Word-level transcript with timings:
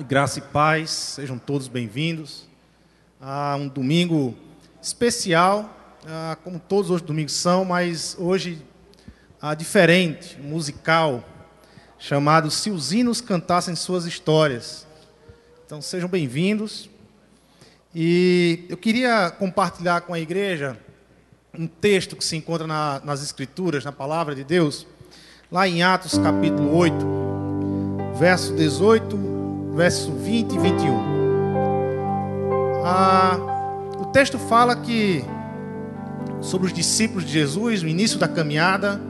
Graça 0.00 0.38
e 0.38 0.42
paz, 0.42 0.88
sejam 0.90 1.36
todos 1.38 1.68
bem-vindos 1.68 2.48
a 3.20 3.54
um 3.56 3.68
domingo 3.68 4.34
especial, 4.80 5.68
como 6.42 6.58
todos 6.58 6.90
os 6.90 7.02
domingos 7.02 7.34
são, 7.34 7.62
mas 7.66 8.16
hoje 8.18 8.64
ah, 9.38 9.54
diferente, 9.54 10.40
musical, 10.40 11.22
chamado 11.98 12.50
Se 12.50 12.70
os 12.70 12.90
Hinos 12.90 13.20
Cantassem 13.20 13.76
Suas 13.76 14.06
Histórias. 14.06 14.86
Então 15.66 15.82
sejam 15.82 16.08
bem-vindos. 16.08 16.88
E 17.94 18.64
eu 18.70 18.78
queria 18.78 19.30
compartilhar 19.30 20.00
com 20.00 20.14
a 20.14 20.18
igreja 20.18 20.78
um 21.52 21.66
texto 21.66 22.16
que 22.16 22.24
se 22.24 22.34
encontra 22.34 22.66
na, 22.66 22.98
nas 23.04 23.22
Escrituras, 23.22 23.84
na 23.84 23.92
palavra 23.92 24.34
de 24.34 24.42
Deus, 24.42 24.86
lá 25.50 25.68
em 25.68 25.82
Atos 25.82 26.16
capítulo 26.16 26.74
8, 26.74 26.96
verso 28.18 28.56
18, 28.56 29.31
verso 29.74 30.12
20 30.12 30.52
e 30.52 30.58
21. 30.58 31.12
Ah, 32.84 33.38
o 33.98 34.06
texto 34.06 34.38
fala 34.38 34.76
que 34.76 35.24
sobre 36.40 36.66
os 36.66 36.72
discípulos 36.72 37.24
de 37.24 37.32
Jesus, 37.32 37.82
no 37.82 37.88
início 37.88 38.18
da 38.18 38.28
caminhada, 38.28 39.00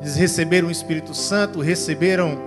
eles 0.00 0.16
receberam 0.16 0.68
o 0.68 0.70
Espírito 0.70 1.14
Santo, 1.14 1.60
receberam 1.60 2.38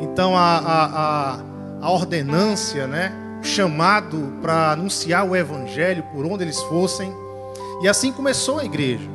então 0.00 0.36
a, 0.36 0.58
a, 0.58 0.84
a, 0.84 1.40
a 1.80 1.90
ordenância, 1.90 2.86
né? 2.86 3.12
o 3.40 3.44
chamado 3.44 4.34
para 4.40 4.72
anunciar 4.72 5.26
o 5.26 5.34
Evangelho 5.34 6.04
por 6.12 6.24
onde 6.24 6.44
eles 6.44 6.60
fossem. 6.62 7.12
E 7.82 7.88
assim 7.88 8.12
começou 8.12 8.58
a 8.58 8.64
igreja, 8.64 9.08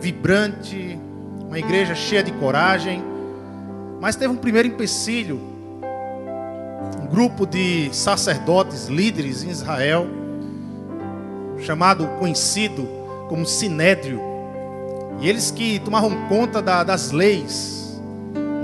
vibrante, 0.00 0.98
uma 1.46 1.58
igreja 1.58 1.94
cheia 1.94 2.22
de 2.22 2.32
coragem. 2.32 3.02
Mas 4.00 4.16
teve 4.16 4.32
um 4.32 4.36
primeiro 4.36 4.68
empecilho. 4.68 5.51
Grupo 7.12 7.46
de 7.46 7.94
sacerdotes, 7.94 8.86
líderes 8.86 9.44
em 9.44 9.50
Israel, 9.50 10.06
chamado, 11.58 12.06
conhecido 12.18 12.88
como 13.28 13.44
Sinédrio. 13.44 14.18
E 15.20 15.28
eles 15.28 15.50
que 15.50 15.78
tomavam 15.80 16.26
conta 16.26 16.62
da, 16.62 16.82
das 16.82 17.10
leis, 17.10 18.00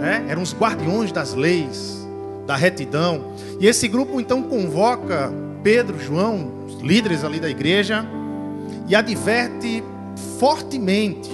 né? 0.00 0.24
eram 0.30 0.40
os 0.40 0.54
guardiões 0.54 1.12
das 1.12 1.34
leis, 1.34 2.08
da 2.46 2.56
retidão. 2.56 3.34
E 3.60 3.66
esse 3.66 3.86
grupo 3.86 4.18
então 4.18 4.42
convoca 4.42 5.30
Pedro, 5.62 5.98
João, 6.00 6.50
os 6.66 6.80
líderes 6.80 7.24
ali 7.24 7.38
da 7.38 7.50
igreja, 7.50 8.02
e 8.88 8.96
adverte 8.96 9.84
fortemente 10.38 11.30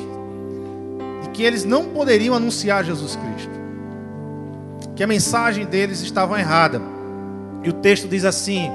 de 1.22 1.28
que 1.28 1.44
eles 1.44 1.64
não 1.64 1.84
poderiam 1.84 2.34
anunciar 2.34 2.84
Jesus 2.84 3.14
Cristo, 3.14 3.54
que 4.96 5.04
a 5.04 5.06
mensagem 5.06 5.64
deles 5.64 6.00
estava 6.00 6.40
errada. 6.40 6.93
E 7.64 7.68
o 7.68 7.72
texto 7.72 8.06
diz 8.06 8.24
assim: 8.24 8.70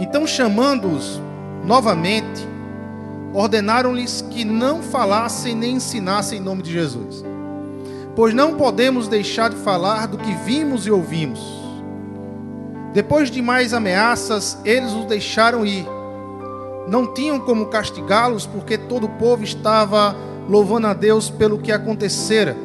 Então, 0.00 0.26
chamando-os 0.26 1.20
novamente, 1.64 2.48
ordenaram-lhes 3.32 4.22
que 4.22 4.44
não 4.44 4.82
falassem 4.82 5.54
nem 5.54 5.76
ensinassem 5.76 6.38
em 6.38 6.42
nome 6.42 6.62
de 6.62 6.72
Jesus, 6.72 7.24
pois 8.16 8.34
não 8.34 8.54
podemos 8.54 9.06
deixar 9.06 9.50
de 9.50 9.56
falar 9.56 10.08
do 10.08 10.18
que 10.18 10.34
vimos 10.44 10.86
e 10.86 10.90
ouvimos. 10.90 11.62
Depois 12.92 13.30
de 13.30 13.42
mais 13.42 13.72
ameaças, 13.72 14.58
eles 14.64 14.92
os 14.92 15.04
deixaram 15.04 15.66
ir 15.66 15.86
não 16.86 17.06
tinham 17.06 17.40
como 17.40 17.66
castigá-los, 17.66 18.46
porque 18.46 18.76
todo 18.76 19.04
o 19.04 19.08
povo 19.08 19.42
estava 19.42 20.14
louvando 20.48 20.86
a 20.86 20.94
Deus 20.94 21.30
pelo 21.30 21.58
que 21.58 21.72
acontecera. 21.72 22.56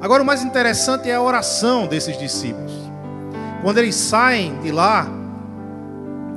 Agora, 0.00 0.22
o 0.22 0.26
mais 0.26 0.42
interessante 0.42 1.08
é 1.08 1.14
a 1.14 1.22
oração 1.22 1.86
desses 1.86 2.16
discípulos. 2.18 2.72
Quando 3.68 3.76
eles 3.76 3.96
saem 3.96 4.58
de 4.62 4.72
lá, 4.72 5.06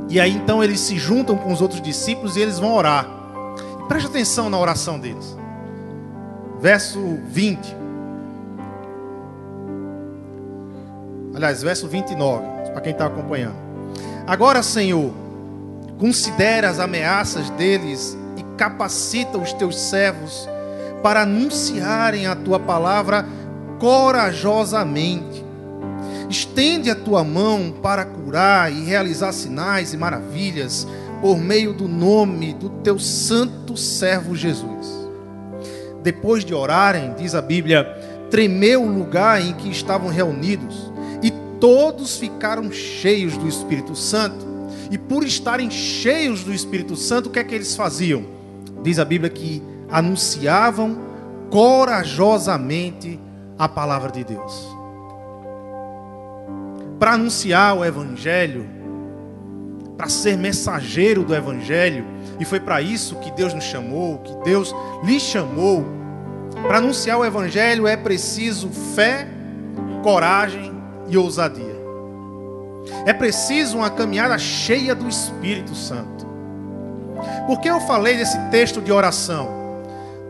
e 0.09 0.19
aí 0.19 0.35
então 0.35 0.61
eles 0.61 0.81
se 0.81 0.97
juntam 0.97 1.37
com 1.37 1.53
os 1.53 1.61
outros 1.61 1.81
discípulos 1.81 2.35
e 2.35 2.41
eles 2.41 2.59
vão 2.59 2.75
orar. 2.75 3.07
Preste 3.87 4.07
atenção 4.07 4.49
na 4.49 4.59
oração 4.59 4.99
deles. 4.99 5.37
Verso 6.59 6.99
20. 7.29 7.73
Aliás, 11.33 11.63
verso 11.63 11.87
29, 11.87 12.45
para 12.73 12.81
quem 12.81 12.91
está 12.91 13.05
acompanhando. 13.05 13.55
Agora, 14.27 14.61
Senhor, 14.61 15.13
Considera 16.01 16.67
as 16.67 16.79
ameaças 16.79 17.51
deles 17.51 18.17
e 18.35 18.41
capacita 18.57 19.37
os 19.37 19.53
teus 19.53 19.79
servos 19.79 20.49
para 21.03 21.21
anunciarem 21.21 22.25
a 22.25 22.35
tua 22.35 22.59
palavra 22.59 23.23
corajosamente. 23.79 25.30
Estende 26.31 26.89
a 26.89 26.95
tua 26.95 27.25
mão 27.25 27.73
para 27.83 28.05
curar 28.05 28.71
e 28.71 28.85
realizar 28.85 29.33
sinais 29.33 29.93
e 29.93 29.97
maravilhas 29.97 30.87
por 31.19 31.37
meio 31.37 31.73
do 31.73 31.89
nome 31.89 32.53
do 32.53 32.69
teu 32.69 32.97
santo 32.97 33.75
servo 33.75 34.33
Jesus. 34.33 34.87
Depois 36.01 36.45
de 36.45 36.53
orarem, 36.53 37.13
diz 37.17 37.35
a 37.35 37.41
Bíblia, 37.41 37.83
tremeu 38.29 38.81
o 38.81 38.89
lugar 38.89 39.41
em 39.41 39.53
que 39.55 39.69
estavam 39.69 40.07
reunidos 40.07 40.89
e 41.21 41.31
todos 41.59 42.17
ficaram 42.17 42.71
cheios 42.71 43.35
do 43.35 43.45
Espírito 43.45 43.93
Santo 43.93 44.47
e 44.89 44.97
por 44.97 45.25
estarem 45.25 45.69
cheios 45.69 46.45
do 46.45 46.53
Espírito 46.53 46.95
Santo, 46.95 47.27
o 47.27 47.29
que 47.29 47.39
é 47.39 47.43
que 47.43 47.53
eles 47.53 47.75
faziam? 47.75 48.23
Diz 48.81 48.99
a 48.99 49.05
Bíblia 49.05 49.29
que 49.29 49.61
anunciavam 49.89 50.97
corajosamente 51.49 53.19
a 53.59 53.67
palavra 53.67 54.13
de 54.13 54.23
Deus. 54.23 54.80
Para 57.01 57.13
anunciar 57.13 57.75
o 57.75 57.83
Evangelho, 57.83 58.69
para 59.97 60.07
ser 60.07 60.37
mensageiro 60.37 61.23
do 61.23 61.33
Evangelho, 61.33 62.05
e 62.39 62.45
foi 62.45 62.59
para 62.59 62.79
isso 62.79 63.15
que 63.15 63.31
Deus 63.31 63.55
nos 63.55 63.63
chamou, 63.63 64.19
que 64.19 64.35
Deus 64.43 64.71
lhe 65.03 65.19
chamou. 65.19 65.83
Para 66.67 66.77
anunciar 66.77 67.17
o 67.17 67.25
Evangelho 67.25 67.87
é 67.87 67.97
preciso 67.97 68.69
fé, 68.93 69.27
coragem 70.03 70.71
e 71.07 71.17
ousadia. 71.17 71.75
É 73.07 73.13
preciso 73.13 73.79
uma 73.79 73.89
caminhada 73.89 74.37
cheia 74.37 74.93
do 74.93 75.09
Espírito 75.09 75.73
Santo. 75.73 76.27
Por 77.47 77.59
que 77.61 77.67
eu 77.67 77.79
falei 77.81 78.15
desse 78.15 78.37
texto 78.51 78.79
de 78.79 78.91
oração? 78.91 79.49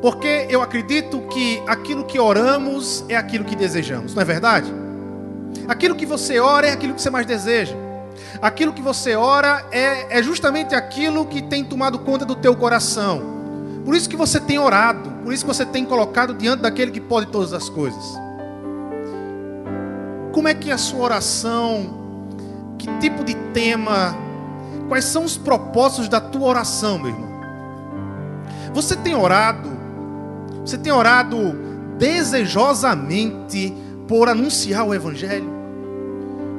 Porque 0.01 0.47
eu 0.49 0.61
acredito 0.61 1.19
que 1.23 1.61
aquilo 1.67 2.05
que 2.05 2.17
oramos 2.17 3.03
é 3.09 3.17
aquilo 3.17 3.43
que 3.43 3.57
desejamos, 3.57 4.15
não 4.15 4.21
é 4.21 4.25
verdade? 4.25 4.80
Aquilo 5.71 5.95
que 5.95 6.05
você 6.05 6.37
ora 6.37 6.67
é 6.67 6.73
aquilo 6.73 6.93
que 6.93 7.01
você 7.01 7.09
mais 7.09 7.25
deseja. 7.25 7.77
Aquilo 8.41 8.73
que 8.73 8.81
você 8.81 9.15
ora 9.15 9.65
é, 9.71 10.19
é 10.19 10.21
justamente 10.21 10.75
aquilo 10.75 11.25
que 11.25 11.41
tem 11.41 11.63
tomado 11.63 11.97
conta 11.99 12.25
do 12.25 12.35
teu 12.35 12.53
coração. 12.57 13.21
Por 13.85 13.95
isso 13.95 14.09
que 14.09 14.17
você 14.17 14.37
tem 14.37 14.59
orado, 14.59 15.09
por 15.23 15.31
isso 15.31 15.45
que 15.45 15.47
você 15.47 15.65
tem 15.65 15.85
colocado 15.85 16.33
diante 16.33 16.59
daquele 16.59 16.91
que 16.91 16.99
pode 16.99 17.27
todas 17.27 17.53
as 17.53 17.69
coisas. 17.69 18.03
Como 20.33 20.49
é 20.49 20.53
que 20.53 20.69
a 20.69 20.77
sua 20.77 21.05
oração 21.05 22.75
que 22.77 22.87
tipo 22.99 23.23
de 23.23 23.33
tema? 23.53 24.13
Quais 24.89 25.05
são 25.05 25.23
os 25.23 25.37
propósitos 25.37 26.09
da 26.09 26.19
tua 26.19 26.49
oração, 26.49 26.99
meu 26.99 27.11
irmão? 27.11 27.31
Você 28.73 28.93
tem 28.97 29.15
orado? 29.15 29.69
Você 30.65 30.77
tem 30.77 30.91
orado 30.91 31.37
desejosamente 31.97 33.73
por 34.05 34.27
anunciar 34.27 34.85
o 34.85 34.93
Evangelho? 34.93 35.60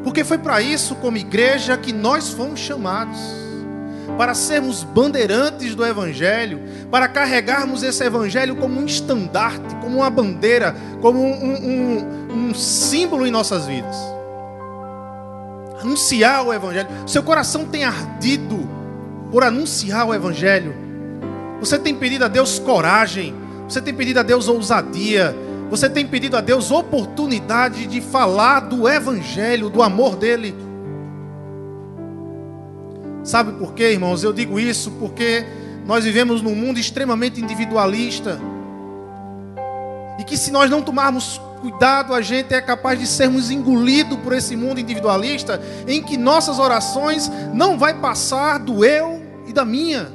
Porque 0.02 0.24
foi 0.24 0.38
para 0.38 0.60
isso, 0.60 0.94
como 0.96 1.16
igreja, 1.16 1.76
que 1.76 1.92
nós 1.92 2.30
fomos 2.30 2.60
chamados 2.60 3.18
para 4.18 4.34
sermos 4.34 4.82
bandeirantes 4.82 5.74
do 5.74 5.84
Evangelho, 5.84 6.60
para 6.90 7.08
carregarmos 7.08 7.82
esse 7.82 8.04
Evangelho 8.04 8.56
como 8.56 8.80
um 8.80 8.84
estandarte, 8.84 9.74
como 9.76 9.98
uma 9.98 10.10
bandeira, 10.10 10.74
como 11.00 11.20
um, 11.20 11.54
um, 11.54 12.48
um 12.48 12.54
símbolo 12.54 13.26
em 13.26 13.30
nossas 13.30 13.66
vidas 13.66 13.96
anunciar 15.82 16.46
o 16.46 16.52
Evangelho. 16.52 16.88
Seu 17.06 17.22
coração 17.22 17.64
tem 17.64 17.84
ardido 17.84 18.68
por 19.30 19.42
anunciar 19.42 20.06
o 20.06 20.14
Evangelho. 20.14 20.74
Você 21.60 21.78
tem 21.78 21.94
pedido 21.94 22.24
a 22.24 22.28
Deus 22.28 22.58
coragem. 22.58 23.34
Você 23.68 23.80
tem 23.80 23.94
pedido 23.94 24.20
a 24.20 24.22
Deus 24.22 24.48
ousadia. 24.48 25.34
Você 25.72 25.88
tem 25.88 26.06
pedido 26.06 26.36
a 26.36 26.42
Deus 26.42 26.70
oportunidade 26.70 27.86
de 27.86 28.02
falar 28.02 28.60
do 28.60 28.86
Evangelho, 28.86 29.70
do 29.70 29.82
amor 29.82 30.16
dEle. 30.16 30.54
Sabe 33.24 33.52
por 33.52 33.72
quê, 33.72 33.92
irmãos? 33.92 34.22
Eu 34.22 34.34
digo 34.34 34.60
isso 34.60 34.90
porque 35.00 35.46
nós 35.86 36.04
vivemos 36.04 36.42
num 36.42 36.54
mundo 36.54 36.78
extremamente 36.78 37.40
individualista. 37.40 38.38
E 40.18 40.24
que 40.24 40.36
se 40.36 40.50
nós 40.50 40.68
não 40.68 40.82
tomarmos 40.82 41.40
cuidado, 41.62 42.12
a 42.12 42.20
gente 42.20 42.52
é 42.52 42.60
capaz 42.60 43.00
de 43.00 43.06
sermos 43.06 43.50
engolidos 43.50 44.18
por 44.18 44.34
esse 44.34 44.54
mundo 44.54 44.78
individualista, 44.78 45.58
em 45.88 46.02
que 46.02 46.18
nossas 46.18 46.58
orações 46.58 47.32
não 47.54 47.78
vai 47.78 47.94
passar 47.94 48.58
do 48.58 48.84
eu 48.84 49.22
e 49.46 49.54
da 49.54 49.64
minha. 49.64 50.12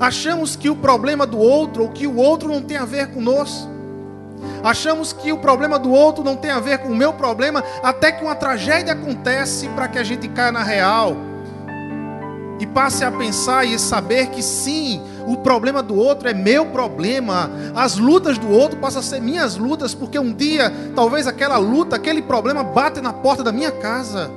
Achamos 0.00 0.56
que 0.56 0.70
o 0.70 0.76
problema 0.76 1.26
do 1.26 1.38
outro, 1.38 1.82
ou 1.82 1.90
que 1.90 2.06
o 2.06 2.16
outro 2.16 2.48
não 2.48 2.62
tem 2.62 2.78
a 2.78 2.86
ver 2.86 3.08
conosco. 3.08 3.73
Achamos 4.62 5.12
que 5.12 5.32
o 5.32 5.38
problema 5.38 5.78
do 5.78 5.90
outro 5.90 6.24
não 6.24 6.36
tem 6.36 6.50
a 6.50 6.60
ver 6.60 6.78
com 6.78 6.88
o 6.88 6.96
meu 6.96 7.12
problema, 7.12 7.62
até 7.82 8.12
que 8.12 8.24
uma 8.24 8.34
tragédia 8.34 8.92
acontece 8.92 9.68
para 9.68 9.88
que 9.88 9.98
a 9.98 10.04
gente 10.04 10.28
caia 10.28 10.52
na 10.52 10.62
real 10.62 11.16
e 12.58 12.66
passe 12.66 13.04
a 13.04 13.10
pensar 13.10 13.64
e 13.64 13.78
saber 13.78 14.28
que 14.28 14.42
sim, 14.42 15.02
o 15.26 15.36
problema 15.36 15.82
do 15.82 15.96
outro 15.96 16.28
é 16.28 16.34
meu 16.34 16.66
problema, 16.66 17.50
as 17.74 17.96
lutas 17.96 18.38
do 18.38 18.50
outro 18.50 18.78
passam 18.78 19.00
a 19.00 19.02
ser 19.02 19.20
minhas 19.20 19.56
lutas, 19.56 19.94
porque 19.94 20.18
um 20.18 20.32
dia, 20.32 20.72
talvez 20.94 21.26
aquela 21.26 21.58
luta, 21.58 21.96
aquele 21.96 22.22
problema 22.22 22.62
bate 22.62 23.00
na 23.00 23.12
porta 23.12 23.42
da 23.42 23.52
minha 23.52 23.70
casa. 23.70 24.30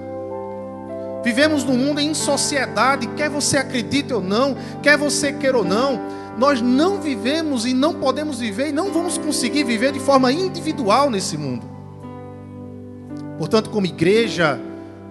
Vivemos 1.23 1.63
num 1.63 1.77
mundo 1.77 1.99
em 1.99 2.13
sociedade, 2.13 3.07
quer 3.07 3.29
você 3.29 3.57
acredite 3.57 4.13
ou 4.13 4.21
não, 4.21 4.55
quer 4.81 4.97
você 4.97 5.33
queira 5.33 5.57
ou 5.57 5.65
não, 5.65 5.99
nós 6.37 6.61
não 6.61 7.01
vivemos 7.01 7.65
e 7.65 7.73
não 7.73 7.95
podemos 7.95 8.39
viver 8.39 8.69
e 8.69 8.71
não 8.71 8.91
vamos 8.91 9.17
conseguir 9.17 9.63
viver 9.63 9.91
de 9.91 9.99
forma 9.99 10.31
individual 10.31 11.09
nesse 11.09 11.35
mundo. 11.35 11.65
Portanto, 13.39 13.69
como 13.71 13.85
igreja, 13.85 14.59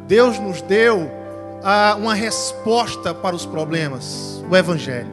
Deus 0.07 0.39
nos 0.39 0.63
deu 0.63 1.11
ah, 1.65 1.97
uma 1.99 2.15
resposta 2.15 3.13
para 3.13 3.35
os 3.35 3.45
problemas: 3.45 4.43
o 4.49 4.57
Evangelho. 4.57 5.09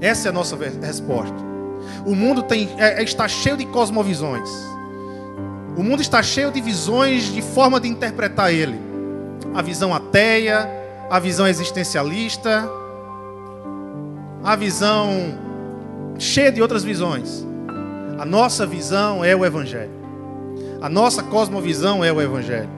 Essa 0.00 0.28
é 0.28 0.30
a 0.30 0.32
nossa 0.32 0.56
resposta. 0.56 1.36
O 2.06 2.14
mundo 2.14 2.42
tem, 2.42 2.68
é, 2.78 3.00
é, 3.00 3.02
está 3.02 3.28
cheio 3.28 3.56
de 3.56 3.66
cosmovisões. 3.66 4.50
O 5.76 5.82
mundo 5.82 6.02
está 6.02 6.22
cheio 6.22 6.50
de 6.50 6.60
visões 6.60 7.24
de 7.24 7.40
forma 7.42 7.78
de 7.78 7.88
interpretar 7.88 8.52
ele. 8.52 8.80
A 9.54 9.62
visão 9.62 9.94
ateia, 9.94 10.68
a 11.10 11.18
visão 11.18 11.46
existencialista, 11.46 12.68
a 14.44 14.56
visão 14.56 15.38
cheia 16.18 16.50
de 16.50 16.60
outras 16.60 16.82
visões. 16.82 17.46
A 18.18 18.24
nossa 18.24 18.66
visão 18.66 19.24
é 19.24 19.34
o 19.34 19.44
Evangelho. 19.44 19.92
A 20.80 20.88
nossa 20.88 21.22
cosmovisão 21.22 22.04
é 22.04 22.12
o 22.12 22.20
Evangelho. 22.20 22.68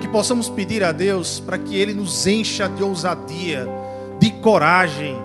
Que 0.00 0.08
possamos 0.08 0.48
pedir 0.48 0.82
a 0.82 0.90
Deus 0.92 1.38
para 1.38 1.58
que 1.58 1.76
Ele 1.76 1.92
nos 1.92 2.26
encha 2.26 2.68
de 2.68 2.82
ousadia, 2.82 3.68
de 4.18 4.30
coragem, 4.30 5.16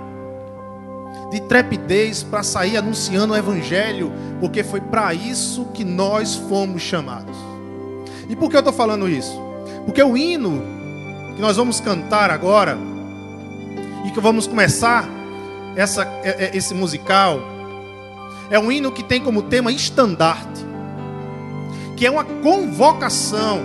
de 1.31 1.41
trepidez 1.41 2.21
para 2.23 2.43
sair 2.43 2.75
anunciando 2.75 3.33
o 3.33 3.37
Evangelho, 3.37 4.11
porque 4.39 4.63
foi 4.63 4.81
para 4.81 5.13
isso 5.13 5.65
que 5.73 5.85
nós 5.85 6.35
fomos 6.35 6.81
chamados. 6.81 7.37
E 8.27 8.35
por 8.35 8.49
que 8.49 8.55
eu 8.57 8.59
estou 8.59 8.73
falando 8.73 9.07
isso? 9.07 9.39
Porque 9.85 10.03
o 10.03 10.17
hino 10.17 10.61
que 11.35 11.41
nós 11.41 11.55
vamos 11.55 11.79
cantar 11.79 12.29
agora, 12.29 12.77
e 14.05 14.11
que 14.11 14.19
vamos 14.19 14.47
começar 14.47 15.18
essa, 15.75 16.03
é, 16.23 16.45
é, 16.45 16.57
esse 16.57 16.73
musical 16.73 17.39
é 18.49 18.59
um 18.59 18.71
hino 18.71 18.91
que 18.91 19.03
tem 19.03 19.21
como 19.21 19.43
tema 19.43 19.71
estandarte, 19.71 20.65
que 21.95 22.05
é 22.05 22.11
uma 22.11 22.23
convocação 22.23 23.61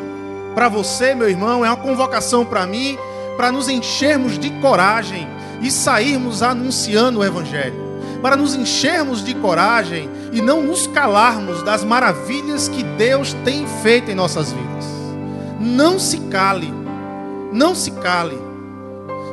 para 0.55 0.69
você, 0.69 1.15
meu 1.15 1.29
irmão, 1.29 1.65
é 1.65 1.69
uma 1.69 1.77
convocação 1.77 2.45
para 2.45 2.67
mim, 2.67 2.97
para 3.37 3.51
nos 3.51 3.69
enchermos 3.69 4.39
de 4.39 4.51
coragem 4.61 5.27
e 5.61 5.71
sairmos 5.71 6.43
anunciando 6.43 7.21
o 7.21 7.25
Evangelho, 7.25 7.75
para 8.23 8.37
nos 8.37 8.55
enchermos 8.55 9.25
de 9.25 9.35
coragem 9.35 10.09
e 10.33 10.41
não 10.41 10.63
nos 10.63 10.87
calarmos 10.87 11.63
das 11.63 11.85
maravilhas 11.85 12.69
que 12.69 12.83
Deus 12.83 13.33
tem 13.45 13.67
feito 13.83 14.11
em 14.11 14.15
nossas 14.15 14.53
vidas. 14.53 14.85
Não 15.59 15.99
se 15.99 16.19
cale, 16.19 16.73
não 17.53 17.75
se 17.75 17.91
cale. 17.93 18.44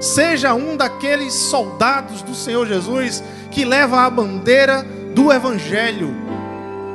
Seja 0.01 0.55
um 0.55 0.75
daqueles 0.75 1.31
soldados 1.33 2.23
do 2.23 2.33
Senhor 2.33 2.65
Jesus 2.65 3.23
que 3.51 3.63
leva 3.63 4.01
a 4.01 4.09
bandeira 4.09 4.83
do 5.13 5.31
Evangelho. 5.31 6.11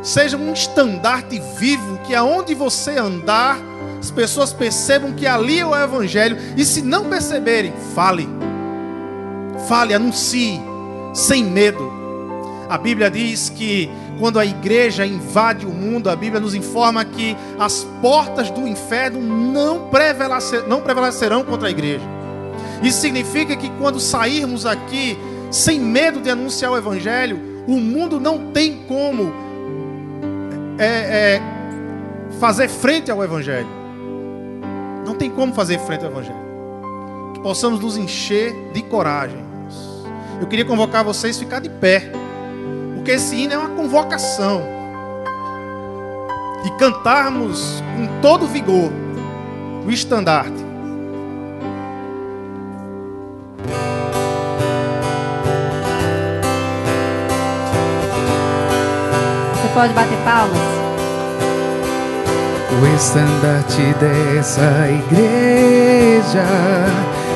Seja 0.03 0.37
um 0.37 0.53
estandarte 0.53 1.41
vivo 1.57 2.01
que 2.05 2.17
aonde 2.17 2.53
você 2.53 2.99
andar, 2.99 3.59
as 4.01 4.11
pessoas 4.11 4.53
percebam 4.53 5.13
que 5.13 5.25
ali 5.25 5.61
é 5.61 5.67
o 5.67 5.75
Evangelho. 5.75 6.37
E 6.57 6.65
se 6.65 6.83
não 6.83 7.05
perceberem, 7.05 7.73
fale. 7.95 8.29
Fale, 9.69 9.95
anuncie, 9.95 10.61
sem 11.15 11.45
medo. 11.45 11.93
A 12.69 12.77
Bíblia 12.77 13.09
diz 13.09 13.49
que 13.49 13.89
quando 14.19 14.41
a 14.41 14.45
igreja 14.45 15.07
invade 15.07 15.65
o 15.65 15.71
mundo, 15.71 16.11
a 16.11 16.17
Bíblia 16.17 16.41
nos 16.41 16.57
informa 16.57 17.05
que 17.05 17.37
as 17.57 17.85
portas 18.03 18.51
do 18.51 18.67
inferno 18.67 19.21
não, 19.21 19.89
prevalecerão 19.91 21.45
contra 21.45 21.69
a 21.69 21.71
igreja. 21.71 22.16
Isso 22.83 23.01
significa 23.01 23.57
que 23.57 23.71
quando 23.79 23.99
sairmos 23.99 24.67
aqui 24.67 25.19
sem 25.51 25.81
medo 25.81 26.21
de 26.21 26.31
anunciar 26.31 26.73
o 26.73 26.77
Evangelho, 26.77 27.39
o 27.67 27.77
mundo 27.77 28.21
não 28.21 28.53
tem 28.53 28.85
como 28.87 29.33
é, 30.79 30.87
é, 31.37 31.43
fazer 32.39 32.69
frente 32.69 33.11
ao 33.11 33.23
Evangelho. 33.23 33.69
Não 35.05 35.15
tem 35.15 35.31
como 35.31 35.55
fazer 35.55 35.79
frente 35.79 36.05
ao 36.05 36.11
Evangelho. 36.11 36.47
Que 37.35 37.41
possamos 37.41 37.81
nos 37.81 37.97
encher 37.97 38.55
de 38.73 38.83
coragem. 38.83 39.45
Eu 40.41 40.47
queria 40.47 40.65
convocar 40.65 41.03
vocês 41.03 41.37
a 41.37 41.41
ficar 41.41 41.61
de 41.61 41.71
pé, 41.71 42.13
porque 42.95 43.13
esse 43.13 43.35
hino 43.35 43.55
é 43.55 43.59
uma 43.59 43.71
convocação. 43.71 44.63
E 46.65 46.71
cantarmos 46.79 47.83
com 47.97 48.21
todo 48.21 48.47
vigor 48.47 48.91
o 49.87 49.91
estandarte. 49.91 50.66
Pode 59.77 59.93
bater 59.93 60.17
palmas. 60.25 60.57
O 62.73 62.87
estandarte 62.97 63.95
dessa 64.01 64.89
igreja, 64.89 66.47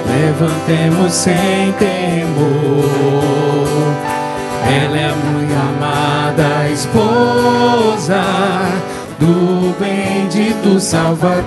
levantemos 0.08 1.12
sem 1.12 1.72
temor. 1.72 2.86
Ela 4.66 4.96
é 4.96 5.12
muito 5.12 5.52
amada 5.52 6.66
esposa 6.70 8.22
do 9.18 9.74
bendito 9.78 10.80
Salvador. 10.80 11.44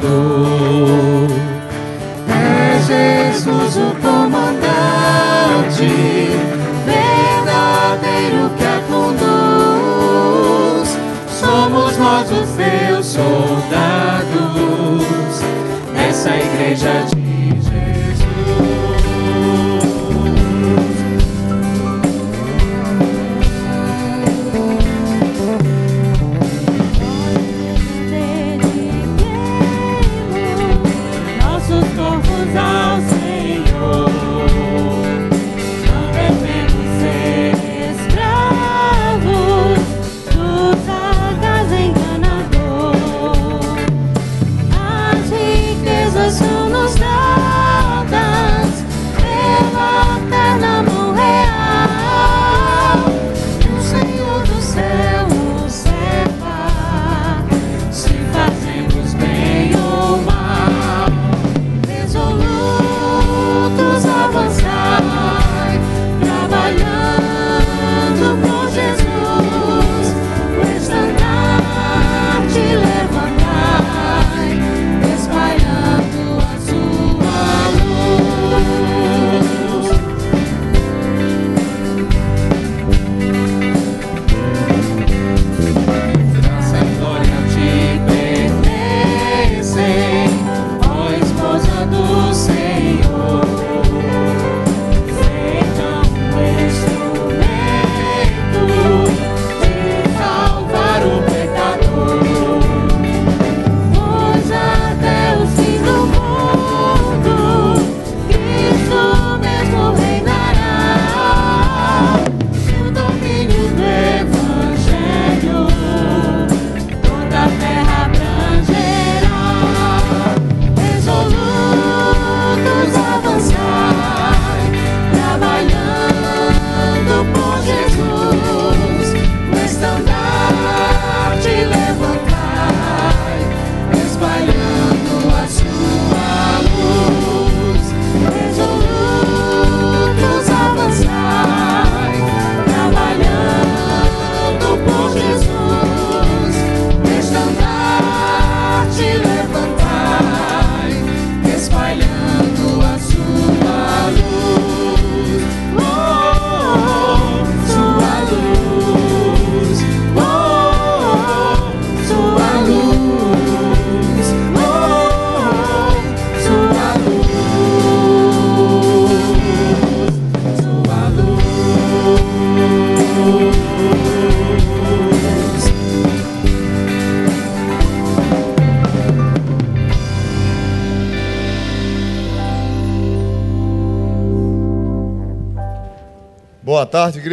É 2.30 2.80
Jesus 2.80 3.78
o 3.78 3.96
comandante, 4.00 5.90
verdadeiro 6.86 8.52
que 8.56 8.64
a 8.64 8.84
somos 8.88 9.33
teus 12.64 13.06
soldados 13.08 14.24
nessa 15.94 16.30
igreja 16.36 17.04
de 17.10 17.13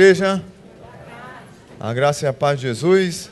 igreja. 0.00 0.42
A 1.78 1.92
graça 1.92 2.24
e 2.24 2.28
a 2.28 2.32
paz 2.32 2.58
de 2.58 2.66
Jesus. 2.68 3.30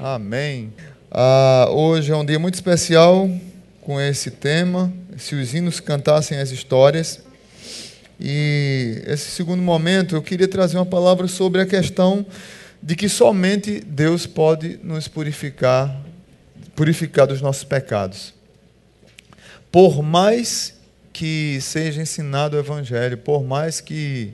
Amém. 0.00 0.72
Ah, 1.10 1.66
hoje 1.70 2.10
é 2.10 2.16
um 2.16 2.24
dia 2.24 2.38
muito 2.38 2.54
especial 2.54 3.30
com 3.82 4.00
esse 4.00 4.30
tema. 4.30 4.90
Se 5.18 5.34
os 5.34 5.52
hinos 5.52 5.78
cantassem 5.78 6.38
as 6.38 6.50
histórias. 6.52 7.20
E 8.18 9.02
esse 9.06 9.30
segundo 9.30 9.62
momento 9.62 10.16
eu 10.16 10.22
queria 10.22 10.48
trazer 10.48 10.78
uma 10.78 10.86
palavra 10.86 11.28
sobre 11.28 11.60
a 11.60 11.66
questão 11.66 12.24
de 12.82 12.96
que 12.96 13.06
somente 13.06 13.80
Deus 13.80 14.26
pode 14.26 14.80
nos 14.82 15.06
purificar, 15.06 15.94
purificar 16.74 17.26
dos 17.26 17.42
nossos 17.42 17.64
pecados. 17.64 18.32
Por 19.70 20.02
mais 20.02 20.72
que 21.12 21.58
seja 21.60 22.00
ensinado 22.00 22.56
o 22.56 22.58
Evangelho, 22.58 23.18
por 23.18 23.44
mais 23.44 23.82
que 23.82 24.32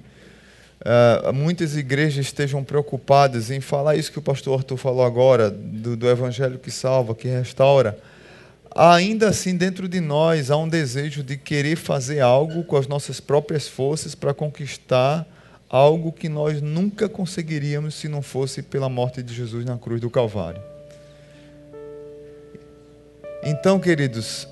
uh, 0.87 1.33
muitas 1.33 1.77
igrejas 1.77 2.27
estejam 2.27 2.63
preocupadas 2.63 3.51
em 3.51 3.61
falar 3.61 3.97
isso 3.97 4.13
que 4.13 4.19
o 4.19 4.23
pastor 4.23 4.59
Arthur 4.59 4.77
falou 4.77 5.05
agora, 5.05 5.51
do, 5.51 5.97
do 5.97 6.09
Evangelho 6.09 6.59
que 6.59 6.71
salva, 6.71 7.15
que 7.15 7.29
restaura, 7.29 7.99
ainda 8.75 9.29
assim 9.29 9.57
dentro 9.57 9.89
de 9.89 10.01
nós 10.01 10.51
há 10.51 10.57
um 10.57 10.69
desejo 10.69 11.23
de 11.23 11.37
querer 11.37 11.77
fazer 11.77 12.21
algo 12.21 12.63
com 12.65 12.77
as 12.77 12.87
nossas 12.87 13.21
próprias 13.21 13.67
forças 13.67 14.15
para 14.15 14.33
conquistar 14.33 15.27
algo 15.69 16.13
que 16.13 16.29
nós 16.29 16.63
nunca 16.63 17.09
conseguiríamos 17.09 17.95
se 17.97 18.09
não 18.09 18.23
fosse 18.23 18.63
pela 18.63 18.89
morte 18.89 19.23
de 19.23 19.35
Jesus 19.35 19.65
na 19.65 19.77
cruz 19.77 20.01
do 20.01 20.09
Calvário. 20.09 20.63
Então, 23.43 23.79
queridos, 23.79 24.47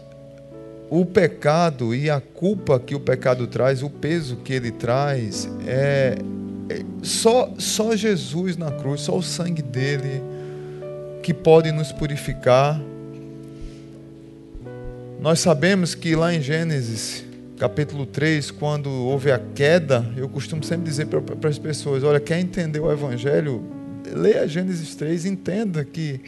o 1.00 1.04
pecado 1.04 1.92
e 1.92 2.08
a 2.08 2.20
culpa 2.20 2.78
que 2.78 2.94
o 2.94 3.00
pecado 3.00 3.48
traz, 3.48 3.82
o 3.82 3.90
peso 3.90 4.36
que 4.36 4.52
ele 4.52 4.70
traz, 4.70 5.48
é, 5.66 6.16
é 6.68 6.84
só, 7.02 7.52
só 7.58 7.96
Jesus 7.96 8.56
na 8.56 8.70
cruz, 8.70 9.00
só 9.00 9.16
o 9.16 9.22
sangue 9.22 9.60
dele 9.60 10.22
que 11.20 11.34
pode 11.34 11.72
nos 11.72 11.90
purificar. 11.90 12.80
Nós 15.20 15.40
sabemos 15.40 15.96
que 15.96 16.14
lá 16.14 16.32
em 16.32 16.40
Gênesis, 16.40 17.24
capítulo 17.58 18.06
3, 18.06 18.52
quando 18.52 18.88
houve 18.88 19.32
a 19.32 19.38
queda, 19.52 20.08
eu 20.16 20.28
costumo 20.28 20.62
sempre 20.62 20.84
dizer 20.84 21.06
para 21.06 21.48
as 21.48 21.58
pessoas: 21.58 22.04
olha, 22.04 22.20
quer 22.20 22.38
entender 22.38 22.78
o 22.78 22.92
Evangelho? 22.92 23.64
Leia 24.14 24.46
Gênesis 24.46 24.94
3 24.94 25.24
entenda 25.24 25.84
que 25.84 26.20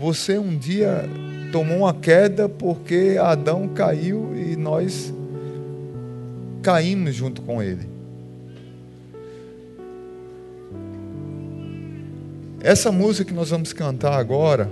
você 0.00 0.38
um 0.38 0.56
dia 0.56 1.04
tomou 1.52 1.80
uma 1.80 1.92
queda 1.92 2.48
porque 2.48 3.18
Adão 3.20 3.68
caiu 3.68 4.34
e 4.34 4.56
nós 4.56 5.12
caímos 6.62 7.14
junto 7.14 7.42
com 7.42 7.62
ele. 7.62 7.86
Essa 12.62 12.90
música 12.90 13.26
que 13.26 13.34
nós 13.34 13.50
vamos 13.50 13.74
cantar 13.74 14.14
agora 14.14 14.70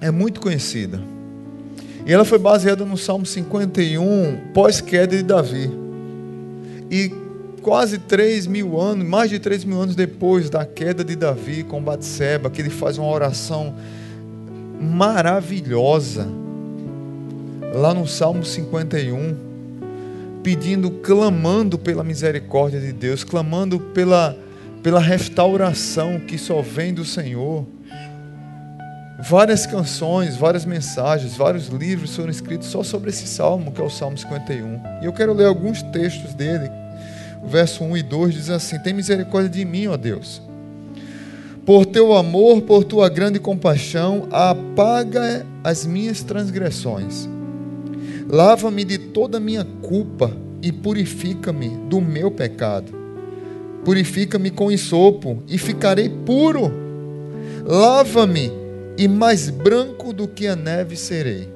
é 0.00 0.10
muito 0.10 0.40
conhecida. 0.40 0.98
E 2.06 2.12
ela 2.12 2.24
foi 2.24 2.38
baseada 2.38 2.86
no 2.86 2.96
Salmo 2.96 3.26
51, 3.26 4.52
pós-queda 4.54 5.14
de 5.14 5.22
Davi. 5.22 5.70
E 6.90 7.12
quase 7.60 7.98
3 7.98 8.46
mil 8.46 8.80
anos, 8.80 9.06
mais 9.06 9.28
de 9.28 9.38
3 9.38 9.64
mil 9.64 9.78
anos 9.78 9.94
depois 9.94 10.48
da 10.48 10.64
queda 10.64 11.04
de 11.04 11.16
Davi 11.16 11.64
com 11.64 11.82
Batseba, 11.82 12.48
que 12.48 12.62
ele 12.62 12.70
faz 12.70 12.96
uma 12.96 13.08
oração 13.08 13.74
maravilhosa, 14.80 16.26
lá 17.74 17.94
no 17.94 18.06
Salmo 18.06 18.44
51, 18.44 19.36
pedindo, 20.42 20.90
clamando 20.90 21.78
pela 21.78 22.04
misericórdia 22.04 22.80
de 22.80 22.92
Deus, 22.92 23.24
clamando 23.24 23.80
pela, 23.80 24.36
pela 24.82 25.00
restauração 25.00 26.20
que 26.20 26.38
só 26.38 26.62
vem 26.62 26.92
do 26.94 27.04
Senhor. 27.04 27.66
Várias 29.18 29.66
canções, 29.66 30.36
várias 30.36 30.64
mensagens, 30.64 31.36
vários 31.36 31.68
livros 31.68 32.14
foram 32.14 32.30
escritos 32.30 32.68
só 32.68 32.82
sobre 32.82 33.10
esse 33.10 33.26
salmo, 33.26 33.72
que 33.72 33.80
é 33.80 33.84
o 33.84 33.90
Salmo 33.90 34.16
51. 34.16 34.80
E 35.02 35.06
eu 35.06 35.12
quero 35.12 35.32
ler 35.32 35.46
alguns 35.46 35.82
textos 35.82 36.34
dele. 36.34 36.70
O 37.42 37.48
verso 37.48 37.82
1 37.82 37.96
e 37.96 38.02
2 38.02 38.34
diz 38.34 38.50
assim: 38.50 38.78
Tem 38.78 38.92
misericórdia 38.92 39.48
de 39.48 39.64
mim, 39.64 39.86
ó 39.86 39.96
Deus 39.96 40.42
por 41.66 41.84
teu 41.84 42.14
amor, 42.14 42.62
por 42.62 42.84
tua 42.84 43.08
grande 43.08 43.40
compaixão, 43.40 44.28
apaga 44.30 45.44
as 45.64 45.84
minhas 45.84 46.22
transgressões. 46.22 47.28
Lava-me 48.28 48.84
de 48.84 48.98
toda 48.98 49.38
a 49.38 49.40
minha 49.40 49.64
culpa 49.82 50.30
e 50.62 50.70
purifica-me 50.70 51.70
do 51.88 52.00
meu 52.00 52.30
pecado. 52.30 52.92
Purifica-me 53.84 54.48
com 54.48 54.70
ensopo 54.70 55.42
e 55.48 55.58
ficarei 55.58 56.08
puro. 56.08 56.70
Lava-me 57.64 58.52
e 58.96 59.08
mais 59.08 59.50
branco 59.50 60.12
do 60.12 60.28
que 60.28 60.46
a 60.46 60.54
neve 60.54 60.96
serei. 60.96 61.48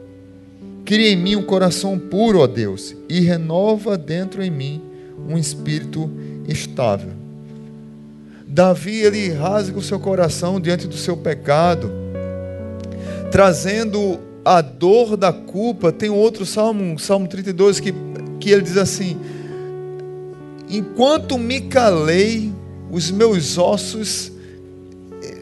Cria 0.84 1.10
em 1.10 1.16
mim 1.16 1.36
um 1.36 1.42
coração 1.42 1.96
puro, 1.96 2.40
ó 2.40 2.48
Deus, 2.48 2.96
e 3.08 3.20
renova 3.20 3.96
dentro 3.96 4.42
em 4.42 4.50
mim 4.50 4.82
um 5.28 5.38
espírito 5.38 6.10
estável. 6.48 7.19
Davi 8.52 8.96
ele 8.96 9.28
rasga 9.30 9.78
o 9.78 9.82
seu 9.82 10.00
coração 10.00 10.60
diante 10.60 10.88
do 10.88 10.96
seu 10.96 11.16
pecado, 11.16 11.88
trazendo 13.30 14.18
a 14.44 14.60
dor 14.60 15.16
da 15.16 15.32
culpa. 15.32 15.92
Tem 15.92 16.10
outro 16.10 16.44
salmo, 16.44 16.98
Salmo 16.98 17.28
32, 17.28 17.78
que, 17.78 17.94
que 18.40 18.50
ele 18.50 18.62
diz 18.62 18.76
assim: 18.76 19.16
Enquanto 20.68 21.38
me 21.38 21.60
calei, 21.60 22.52
os 22.90 23.08
meus 23.12 23.56
ossos 23.56 24.32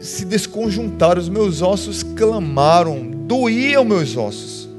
se 0.01 0.23
desconjuntaram, 0.23 1.19
os 1.19 1.29
meus 1.29 1.63
ossos 1.63 2.03
clamaram, 2.03 3.09
doíam 3.25 3.83
meus 3.83 4.15
ossos. 4.15 4.69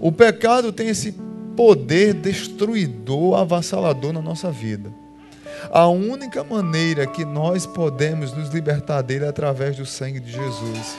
O 0.00 0.10
pecado 0.10 0.72
tem 0.72 0.88
esse 0.88 1.14
poder 1.54 2.14
destruidor, 2.14 3.38
avassalador 3.38 4.14
na 4.14 4.22
nossa 4.22 4.50
vida. 4.50 4.99
A 5.70 5.86
única 5.88 6.42
maneira 6.42 7.06
que 7.06 7.24
nós 7.24 7.66
podemos 7.66 8.32
nos 8.32 8.50
libertar 8.50 9.02
dele 9.02 9.24
é 9.24 9.28
através 9.28 9.76
do 9.76 9.84
sangue 9.84 10.20
de 10.20 10.32
Jesus. 10.32 10.96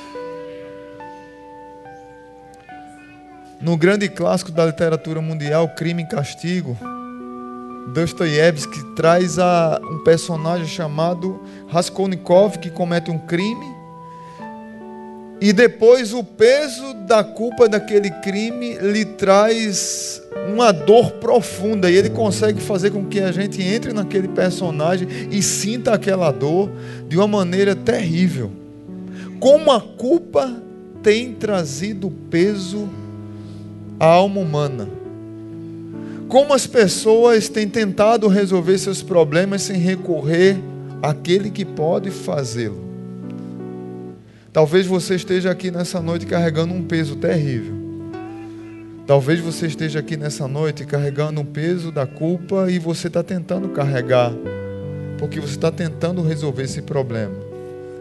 No 3.59 3.77
grande 3.77 4.09
clássico 4.09 4.51
da 4.51 4.65
literatura 4.65 5.21
mundial, 5.21 5.69
Crime 5.69 6.03
e 6.03 6.07
Castigo, 6.07 6.77
Dostoiévski 7.93 8.83
traz 8.95 9.37
a, 9.37 9.79
um 9.83 10.03
personagem 10.03 10.67
chamado 10.67 11.41
Raskolnikov 11.67 12.57
que 12.57 12.69
comete 12.69 13.11
um 13.11 13.19
crime 13.19 13.80
e 15.41 15.51
depois 15.51 16.13
o 16.13 16.23
peso 16.23 16.93
da 17.07 17.23
culpa 17.23 17.67
daquele 17.67 18.11
crime 18.11 18.77
lhe 18.77 19.03
traz 19.03 20.21
uma 20.53 20.71
dor 20.71 21.13
profunda 21.13 21.89
e 21.89 21.95
ele 21.95 22.11
consegue 22.11 22.61
fazer 22.61 22.91
com 22.91 23.07
que 23.07 23.19
a 23.19 23.31
gente 23.31 23.59
entre 23.59 23.91
naquele 23.91 24.27
personagem 24.27 25.07
e 25.31 25.41
sinta 25.41 25.93
aquela 25.93 26.29
dor 26.29 26.69
de 27.07 27.17
uma 27.17 27.27
maneira 27.27 27.75
terrível. 27.75 28.51
Como 29.39 29.71
a 29.71 29.81
culpa 29.81 30.61
tem 31.01 31.33
trazido 31.33 32.11
peso 32.29 32.87
à 33.99 34.05
alma 34.05 34.41
humana. 34.41 34.87
Como 36.27 36.53
as 36.53 36.67
pessoas 36.67 37.49
têm 37.49 37.67
tentado 37.67 38.27
resolver 38.27 38.77
seus 38.77 39.01
problemas 39.01 39.63
sem 39.63 39.77
recorrer 39.77 40.57
àquele 41.01 41.49
que 41.49 41.65
pode 41.65 42.11
fazê-lo. 42.11 42.90
Talvez 44.53 44.85
você 44.85 45.15
esteja 45.15 45.49
aqui 45.49 45.71
nessa 45.71 46.01
noite 46.01 46.25
carregando 46.25 46.73
um 46.73 46.83
peso 46.83 47.15
terrível. 47.15 47.73
Talvez 49.07 49.39
você 49.39 49.65
esteja 49.65 49.99
aqui 49.99 50.17
nessa 50.17 50.45
noite 50.45 50.85
carregando 50.85 51.39
um 51.39 51.45
peso 51.45 51.89
da 51.89 52.05
culpa 52.05 52.69
e 52.69 52.77
você 52.77 53.07
está 53.07 53.23
tentando 53.23 53.69
carregar, 53.69 54.33
porque 55.17 55.39
você 55.39 55.55
está 55.55 55.71
tentando 55.71 56.21
resolver 56.21 56.63
esse 56.63 56.81
problema. 56.81 57.33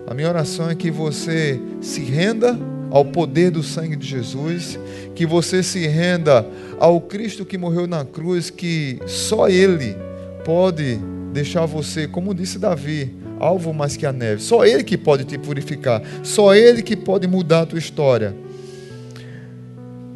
A 0.08 0.12
minha 0.12 0.28
oração 0.28 0.68
é 0.68 0.74
que 0.74 0.90
você 0.90 1.60
se 1.80 2.00
renda 2.00 2.58
ao 2.90 3.04
poder 3.04 3.52
do 3.52 3.62
sangue 3.62 3.94
de 3.94 4.08
Jesus, 4.08 4.76
que 5.14 5.24
você 5.24 5.62
se 5.62 5.86
renda 5.86 6.44
ao 6.80 7.00
Cristo 7.00 7.44
que 7.44 7.56
morreu 7.56 7.86
na 7.86 8.04
cruz, 8.04 8.50
que 8.50 8.98
só 9.06 9.48
Ele 9.48 9.96
pode 10.44 10.98
deixar 11.32 11.64
você, 11.64 12.08
como 12.08 12.34
disse 12.34 12.58
Davi, 12.58 13.19
alvo 13.40 13.72
mais 13.72 13.96
que 13.96 14.06
a 14.06 14.12
neve. 14.12 14.42
Só 14.42 14.64
Ele 14.64 14.84
que 14.84 14.96
pode 14.96 15.24
te 15.24 15.36
purificar. 15.38 16.02
Só 16.22 16.54
Ele 16.54 16.82
que 16.82 16.94
pode 16.94 17.26
mudar 17.26 17.62
a 17.62 17.66
tua 17.66 17.78
história. 17.78 18.34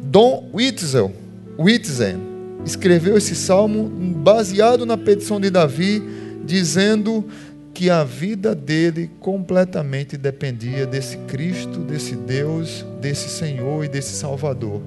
Dom 0.03 0.49
Witzel, 0.53 1.11
Witzel 1.59 2.17
escreveu 2.63 3.17
esse 3.17 3.35
salmo 3.35 3.89
baseado 4.17 4.85
na 4.85 4.97
petição 4.97 5.41
de 5.41 5.49
Davi, 5.49 6.01
dizendo 6.45 7.25
que 7.73 7.89
a 7.89 8.03
vida 8.03 8.55
dele 8.55 9.11
completamente 9.19 10.15
dependia 10.15 10.85
desse 10.85 11.17
Cristo, 11.27 11.79
desse 11.79 12.15
Deus, 12.15 12.85
desse 13.01 13.27
Senhor 13.27 13.83
e 13.83 13.89
desse 13.89 14.13
Salvador. 14.13 14.81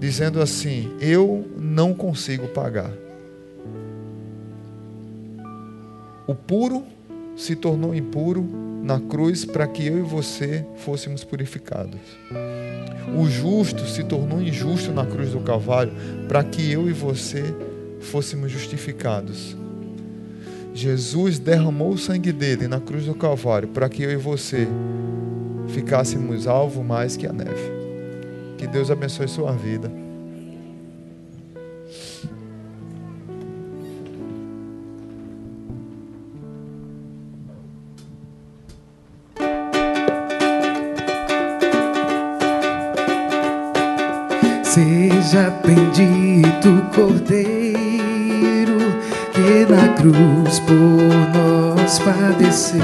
Dizendo 0.00 0.40
assim: 0.40 0.90
Eu 1.00 1.46
não 1.58 1.92
consigo 1.92 2.48
pagar 2.48 2.90
O 6.26 6.34
puro 6.34 6.84
se 7.36 7.56
tornou 7.56 7.94
impuro 7.94 8.46
na 8.82 9.00
cruz 9.00 9.44
para 9.44 9.66
que 9.66 9.86
eu 9.86 9.98
e 9.98 10.02
você 10.02 10.64
fôssemos 10.76 11.24
purificados. 11.24 12.00
O 13.18 13.26
justo 13.26 13.86
se 13.86 14.04
tornou 14.04 14.40
injusto 14.42 14.92
na 14.92 15.06
cruz 15.06 15.30
do 15.30 15.40
Calvário 15.40 15.92
para 16.28 16.44
que 16.44 16.70
eu 16.70 16.88
e 16.88 16.92
você 16.92 17.42
fôssemos 18.00 18.50
justificados. 18.50 19.56
Jesus 20.74 21.38
derramou 21.38 21.92
o 21.92 21.98
sangue 21.98 22.32
dele 22.32 22.66
na 22.66 22.80
cruz 22.80 23.06
do 23.06 23.14
Calvário 23.14 23.68
para 23.68 23.88
que 23.88 24.02
eu 24.02 24.10
e 24.10 24.16
você 24.16 24.66
ficássemos 25.68 26.46
alvo 26.46 26.82
mais 26.82 27.16
que 27.16 27.26
a 27.26 27.32
neve. 27.32 27.72
Que 28.58 28.66
Deus 28.66 28.90
abençoe 28.90 29.28
sua 29.28 29.52
vida. 29.52 30.03
Cruz 50.04 50.60
por 50.60 50.74
nós 51.34 51.98
padeceu. 52.00 52.82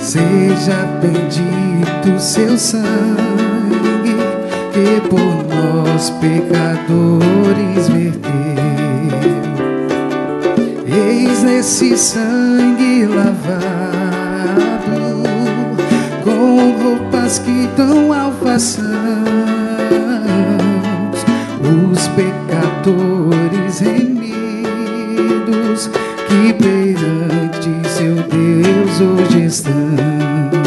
Seja 0.00 0.84
bendito 1.00 2.18
seu 2.18 2.58
sangue 2.58 4.16
que 4.72 5.00
por 5.08 5.44
nós 5.54 6.10
pecadores 6.20 7.88
verteu. 7.88 8.24
Eis 10.86 11.42
nesse 11.44 11.96
sangue 11.96 13.06
lavado 13.06 13.44
com 16.24 16.72
roupas 16.82 17.38
que 17.38 17.68
dão 17.76 18.12
alfaçãos 18.12 19.43
que 25.46 26.52
perante 26.54 27.88
seu 27.88 28.14
Deus 28.14 29.00
hoje 29.00 29.46
estão. 29.46 30.63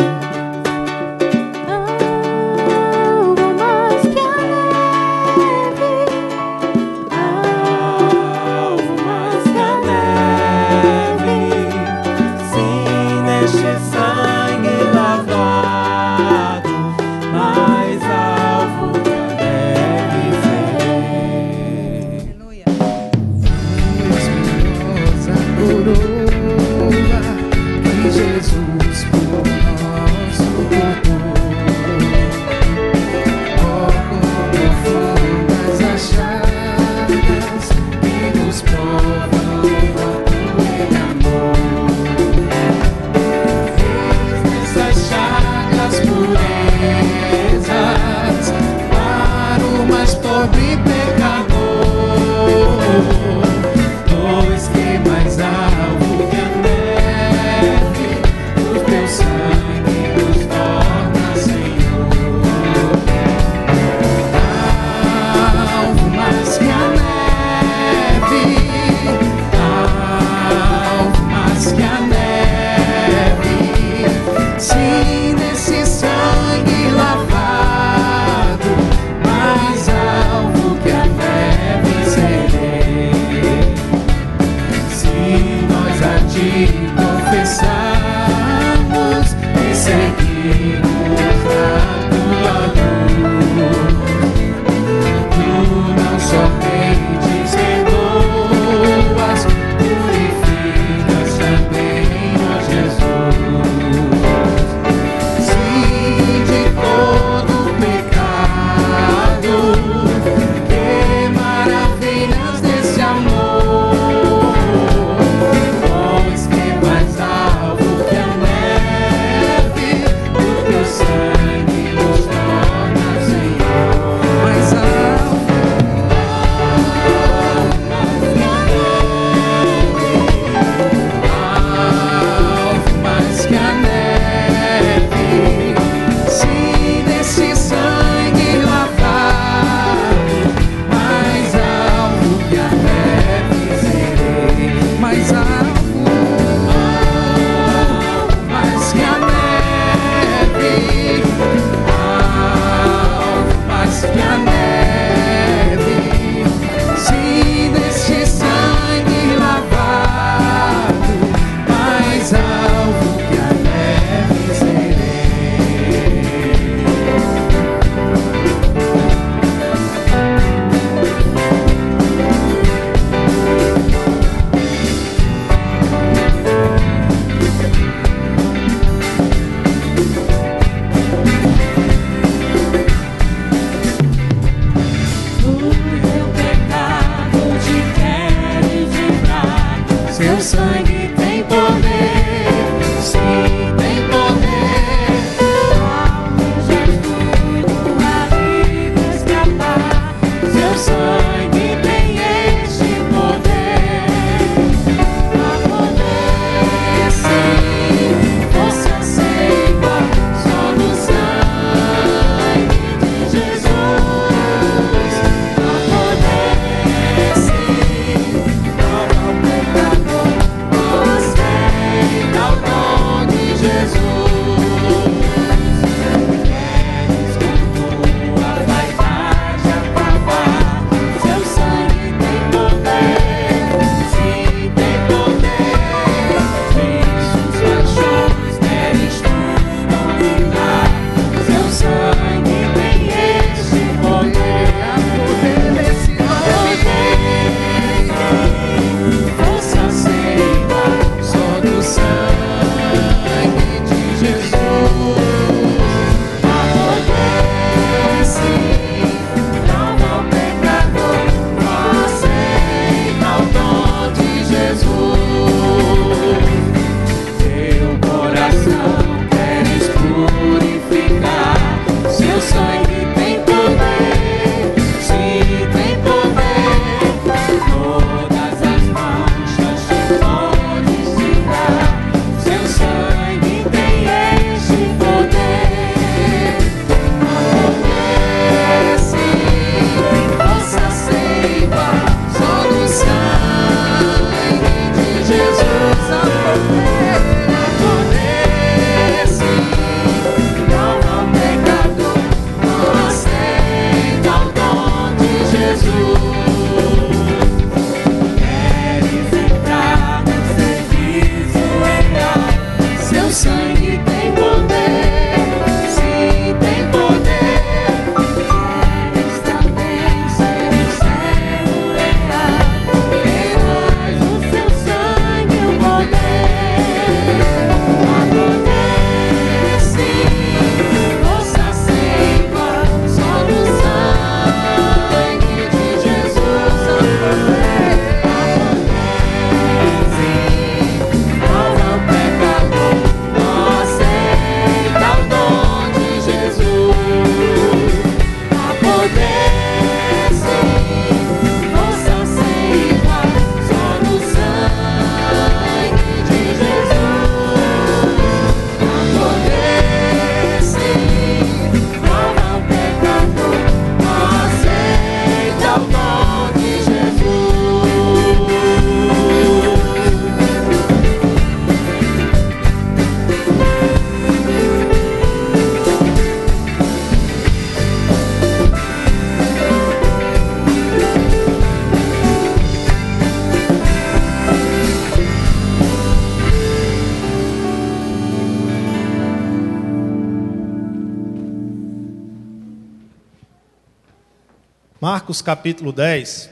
Marcos 394.99 395.43
capítulo 395.43 395.91
10. 395.91 396.49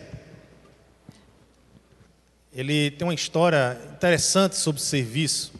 Ele 2.53 2.91
tem 2.91 3.07
uma 3.07 3.13
história 3.13 3.75
interessante 3.91 4.55
sobre 4.55 4.79
serviço. 4.79 5.51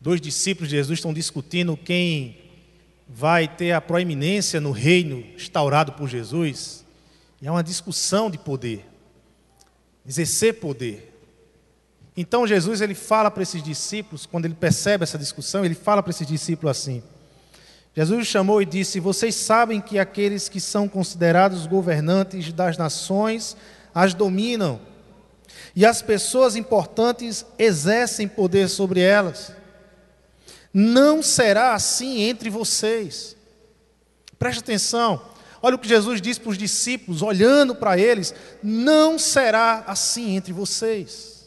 Dois 0.00 0.20
discípulos 0.20 0.68
de 0.68 0.74
Jesus 0.74 0.98
estão 0.98 1.14
discutindo 1.14 1.76
quem 1.76 2.36
vai 3.08 3.46
ter 3.46 3.70
a 3.70 3.80
proeminência 3.80 4.60
no 4.60 4.72
reino 4.72 5.24
instaurado 5.36 5.92
por 5.92 6.08
Jesus. 6.08 6.84
E 7.40 7.46
é 7.46 7.50
uma 7.52 7.62
discussão 7.62 8.28
de 8.28 8.36
poder. 8.36 8.84
Exercer 10.04 10.54
poder. 10.54 11.22
Então 12.16 12.48
Jesus 12.48 12.80
ele 12.80 12.96
fala 12.96 13.30
para 13.30 13.44
esses 13.44 13.62
discípulos, 13.62 14.26
quando 14.26 14.46
ele 14.46 14.54
percebe 14.54 15.04
essa 15.04 15.16
discussão, 15.16 15.64
ele 15.64 15.76
fala 15.76 16.02
para 16.02 16.10
esses 16.10 16.26
discípulos 16.26 16.76
assim: 16.76 17.00
Jesus 17.94 18.26
chamou 18.26 18.62
e 18.62 18.66
disse: 18.66 19.00
Vocês 19.00 19.34
sabem 19.34 19.80
que 19.80 19.98
aqueles 19.98 20.48
que 20.48 20.60
são 20.60 20.88
considerados 20.88 21.66
governantes 21.66 22.52
das 22.52 22.76
nações 22.76 23.56
as 23.94 24.14
dominam, 24.14 24.80
e 25.74 25.84
as 25.84 26.00
pessoas 26.00 26.56
importantes 26.56 27.44
exercem 27.58 28.28
poder 28.28 28.68
sobre 28.68 29.00
elas. 29.00 29.52
Não 30.72 31.22
será 31.22 31.74
assim 31.74 32.22
entre 32.22 32.48
vocês. 32.48 33.36
Preste 34.38 34.60
atenção. 34.60 35.20
Olha 35.60 35.74
o 35.74 35.78
que 35.78 35.88
Jesus 35.88 36.22
disse 36.22 36.40
para 36.40 36.50
os 36.50 36.58
discípulos, 36.58 37.22
olhando 37.22 37.74
para 37.74 37.98
eles: 37.98 38.34
não 38.62 39.18
será 39.18 39.84
assim 39.86 40.36
entre 40.36 40.52
vocês. 40.52 41.39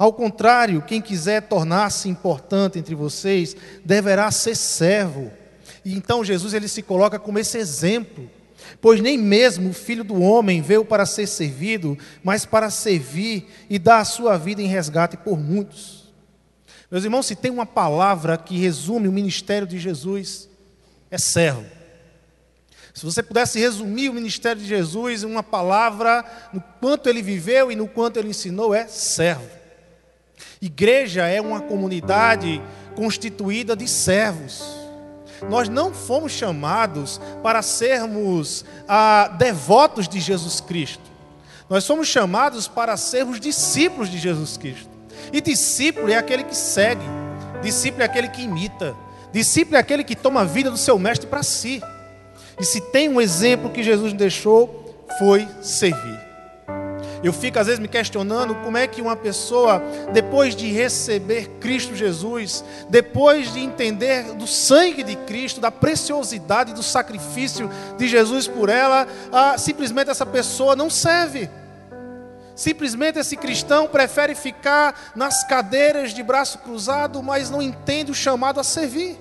Ao 0.00 0.14
contrário, 0.14 0.80
quem 0.80 0.98
quiser 0.98 1.42
tornar-se 1.42 2.08
importante 2.08 2.78
entre 2.78 2.94
vocês, 2.94 3.54
deverá 3.84 4.30
ser 4.30 4.56
servo. 4.56 5.30
E 5.84 5.94
então 5.94 6.24
Jesus 6.24 6.54
ele 6.54 6.68
se 6.68 6.80
coloca 6.80 7.18
como 7.18 7.38
esse 7.38 7.58
exemplo. 7.58 8.30
Pois 8.80 8.98
nem 8.98 9.18
mesmo 9.18 9.68
o 9.68 9.74
filho 9.74 10.02
do 10.02 10.22
homem 10.22 10.62
veio 10.62 10.86
para 10.86 11.04
ser 11.04 11.26
servido, 11.26 11.98
mas 12.24 12.46
para 12.46 12.70
servir 12.70 13.46
e 13.68 13.78
dar 13.78 13.98
a 13.98 14.04
sua 14.06 14.38
vida 14.38 14.62
em 14.62 14.66
resgate 14.66 15.18
por 15.18 15.38
muitos. 15.38 16.10
Meus 16.90 17.04
irmãos, 17.04 17.26
se 17.26 17.36
tem 17.36 17.50
uma 17.50 17.66
palavra 17.66 18.38
que 18.38 18.56
resume 18.56 19.06
o 19.06 19.12
ministério 19.12 19.68
de 19.68 19.78
Jesus, 19.78 20.48
é 21.10 21.18
servo. 21.18 21.66
Se 22.94 23.04
você 23.04 23.22
pudesse 23.22 23.60
resumir 23.60 24.08
o 24.08 24.14
ministério 24.14 24.62
de 24.62 24.66
Jesus 24.66 25.24
em 25.24 25.26
uma 25.26 25.42
palavra, 25.42 26.24
no 26.54 26.62
quanto 26.80 27.06
ele 27.06 27.20
viveu 27.20 27.70
e 27.70 27.76
no 27.76 27.86
quanto 27.86 28.18
ele 28.18 28.30
ensinou, 28.30 28.72
é 28.72 28.86
servo. 28.86 29.59
Igreja 30.60 31.26
é 31.26 31.40
uma 31.40 31.60
comunidade 31.60 32.60
constituída 32.94 33.74
de 33.74 33.88
servos. 33.88 34.62
Nós 35.48 35.68
não 35.68 35.92
fomos 35.92 36.32
chamados 36.32 37.20
para 37.42 37.62
sermos 37.62 38.64
ah, 38.86 39.28
devotos 39.38 40.06
de 40.06 40.20
Jesus 40.20 40.60
Cristo. 40.60 41.10
Nós 41.68 41.84
somos 41.84 42.08
chamados 42.08 42.68
para 42.68 42.96
sermos 42.96 43.40
discípulos 43.40 44.10
de 44.10 44.18
Jesus 44.18 44.56
Cristo. 44.56 44.90
E 45.32 45.40
discípulo 45.40 46.10
é 46.10 46.16
aquele 46.16 46.44
que 46.44 46.56
segue, 46.56 47.04
discípulo 47.62 48.02
é 48.02 48.06
aquele 48.06 48.28
que 48.28 48.42
imita, 48.42 48.94
discípulo 49.32 49.76
é 49.76 49.80
aquele 49.80 50.02
que 50.02 50.16
toma 50.16 50.40
a 50.40 50.44
vida 50.44 50.70
do 50.70 50.76
seu 50.76 50.98
mestre 50.98 51.26
para 51.26 51.42
si. 51.42 51.80
E 52.58 52.64
se 52.64 52.80
tem 52.80 53.08
um 53.08 53.20
exemplo 53.20 53.70
que 53.70 53.82
Jesus 53.82 54.12
deixou, 54.12 55.06
foi 55.18 55.46
servir. 55.62 56.29
Eu 57.22 57.32
fico 57.32 57.58
às 57.58 57.66
vezes 57.66 57.78
me 57.78 57.88
questionando 57.88 58.54
como 58.56 58.78
é 58.78 58.86
que 58.86 59.02
uma 59.02 59.14
pessoa, 59.14 59.82
depois 60.12 60.56
de 60.56 60.72
receber 60.72 61.48
Cristo 61.60 61.94
Jesus, 61.94 62.64
depois 62.88 63.52
de 63.52 63.60
entender 63.60 64.32
do 64.34 64.46
sangue 64.46 65.02
de 65.02 65.16
Cristo, 65.16 65.60
da 65.60 65.70
preciosidade 65.70 66.72
do 66.72 66.82
sacrifício 66.82 67.68
de 67.98 68.08
Jesus 68.08 68.48
por 68.48 68.70
ela, 68.70 69.06
ah, 69.30 69.58
simplesmente 69.58 70.10
essa 70.10 70.24
pessoa 70.24 70.74
não 70.74 70.88
serve. 70.88 71.50
Simplesmente 72.56 73.18
esse 73.18 73.36
cristão 73.36 73.86
prefere 73.86 74.34
ficar 74.34 75.12
nas 75.14 75.44
cadeiras 75.44 76.12
de 76.12 76.22
braço 76.22 76.58
cruzado, 76.58 77.22
mas 77.22 77.50
não 77.50 77.60
entende 77.60 78.10
o 78.10 78.14
chamado 78.14 78.60
a 78.60 78.64
servir. 78.64 79.18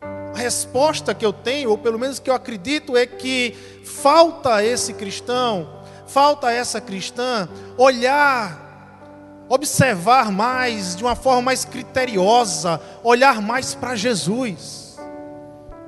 A 0.00 0.36
resposta 0.38 1.14
que 1.14 1.24
eu 1.24 1.32
tenho, 1.32 1.70
ou 1.70 1.78
pelo 1.78 1.98
menos 1.98 2.18
que 2.18 2.28
eu 2.28 2.34
acredito, 2.34 2.96
é 2.96 3.06
que 3.06 3.56
falta 3.84 4.56
a 4.56 4.64
esse 4.64 4.94
cristão, 4.94 5.77
falta 6.08 6.50
essa 6.50 6.80
cristã 6.80 7.48
olhar, 7.76 9.46
observar 9.48 10.32
mais, 10.32 10.96
de 10.96 11.04
uma 11.04 11.14
forma 11.14 11.42
mais 11.42 11.64
criteriosa, 11.64 12.80
olhar 13.04 13.40
mais 13.40 13.74
para 13.74 13.94
Jesus, 13.94 14.98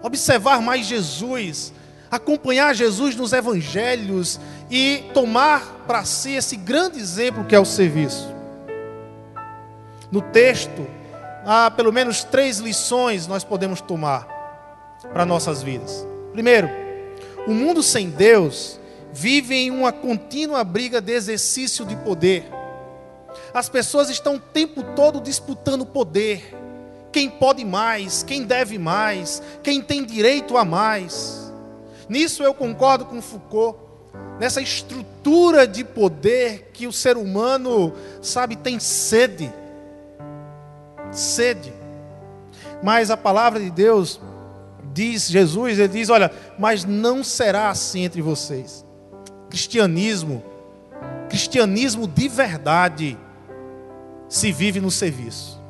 observar 0.02 0.60
mais 0.62 0.86
Jesus, 0.86 1.72
acompanhar 2.10 2.74
Jesus 2.74 3.16
nos 3.16 3.32
evangelhos 3.32 4.38
e 4.70 5.04
tomar 5.14 5.84
para 5.86 6.04
si 6.04 6.32
esse 6.32 6.56
grande 6.56 6.98
exemplo 6.98 7.44
que 7.44 7.54
é 7.54 7.60
o 7.60 7.64
serviço. 7.64 8.28
No 10.10 10.20
texto, 10.20 10.86
há 11.46 11.70
pelo 11.70 11.92
menos 11.92 12.24
três 12.24 12.58
lições 12.58 13.26
nós 13.26 13.44
podemos 13.44 13.80
tomar 13.80 14.26
para 15.12 15.24
nossas 15.24 15.62
vidas. 15.62 16.06
Primeiro, 16.32 16.68
o 17.46 17.52
mundo 17.52 17.82
sem 17.82 18.10
Deus 18.10 18.79
vive 19.12 19.54
em 19.54 19.70
uma 19.70 19.92
contínua 19.92 20.62
briga 20.64 21.00
de 21.00 21.12
exercício 21.12 21.84
de 21.84 21.96
poder. 21.96 22.44
As 23.52 23.68
pessoas 23.68 24.08
estão 24.08 24.36
o 24.36 24.40
tempo 24.40 24.82
todo 24.94 25.20
disputando 25.20 25.84
poder. 25.86 26.56
Quem 27.12 27.28
pode 27.28 27.64
mais, 27.64 28.22
quem 28.22 28.44
deve 28.44 28.78
mais, 28.78 29.42
quem 29.62 29.82
tem 29.82 30.04
direito 30.04 30.56
a 30.56 30.64
mais. 30.64 31.52
Nisso 32.08 32.42
eu 32.42 32.54
concordo 32.54 33.04
com 33.04 33.20
Foucault 33.20 33.78
nessa 34.38 34.60
estrutura 34.60 35.66
de 35.66 35.84
poder 35.84 36.70
que 36.72 36.86
o 36.86 36.92
ser 36.92 37.16
humano, 37.16 37.92
sabe, 38.22 38.56
tem 38.56 38.78
sede. 38.78 39.52
Sede. 41.12 41.72
Mas 42.82 43.10
a 43.10 43.16
palavra 43.16 43.60
de 43.60 43.70
Deus 43.70 44.20
diz, 44.92 45.28
Jesus, 45.28 45.78
ele 45.78 45.88
diz: 45.88 46.08
Olha, 46.08 46.30
mas 46.58 46.84
não 46.84 47.22
será 47.22 47.70
assim 47.70 48.04
entre 48.04 48.22
vocês. 48.22 48.84
Cristianismo, 49.50 50.42
cristianismo 51.28 52.08
de 52.08 52.28
verdade, 52.28 53.18
se 54.28 54.50
vive 54.50 54.80
no 54.80 54.90
serviço. 54.90 55.60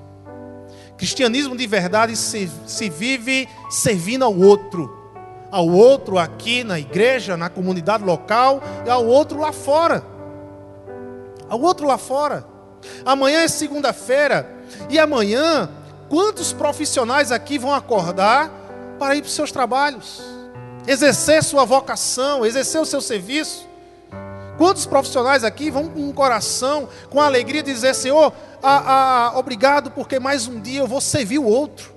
Cristianismo 0.97 1.57
de 1.57 1.66
verdade 1.66 2.14
se, 2.14 2.49
se 2.66 2.88
vive 2.88 3.49
servindo 3.71 4.25
ao 4.25 4.38
outro 4.38 5.01
ao 5.51 5.69
outro 5.69 6.19
aqui 6.19 6.62
na 6.62 6.79
igreja, 6.79 7.37
na 7.37 7.51
comunidade 7.51 8.05
local, 8.05 8.62
e 8.87 8.90
ao 8.90 9.05
outro 9.05 9.38
lá 9.38 9.53
fora. 9.53 10.05
Ao 11.49 11.61
outro 11.61 11.87
lá 11.87 11.99
fora. 11.99 12.47
Amanhã 13.05 13.43
é 13.43 13.49
segunda-feira, 13.49 14.49
e 14.88 14.99
amanhã, 14.99 15.69
quantos 16.09 16.53
profissionais 16.53 17.33
aqui 17.33 17.59
vão 17.59 17.75
acordar 17.75 18.51
para 18.99 19.16
ir 19.16 19.23
para 19.23 19.29
os 19.29 19.35
seus 19.35 19.51
trabalhos, 19.51 20.23
exercer 20.87 21.43
sua 21.43 21.64
vocação, 21.64 22.47
exercer 22.47 22.81
o 22.81 22.87
seu 22.87 23.01
serviço? 23.01 23.69
Quantos 24.61 24.85
profissionais 24.85 25.42
aqui 25.42 25.70
vão 25.70 25.88
com 25.88 26.01
um 26.01 26.12
coração, 26.12 26.87
com 27.09 27.18
alegria, 27.18 27.62
dizer: 27.62 27.94
Senhor, 27.94 28.31
obrigado, 29.35 29.90
porque 29.90 30.20
mais 30.20 30.46
um 30.46 30.61
dia 30.61 30.81
eu 30.81 30.87
vou 30.87 31.01
servir 31.01 31.38
o 31.38 31.46
outro 31.46 31.94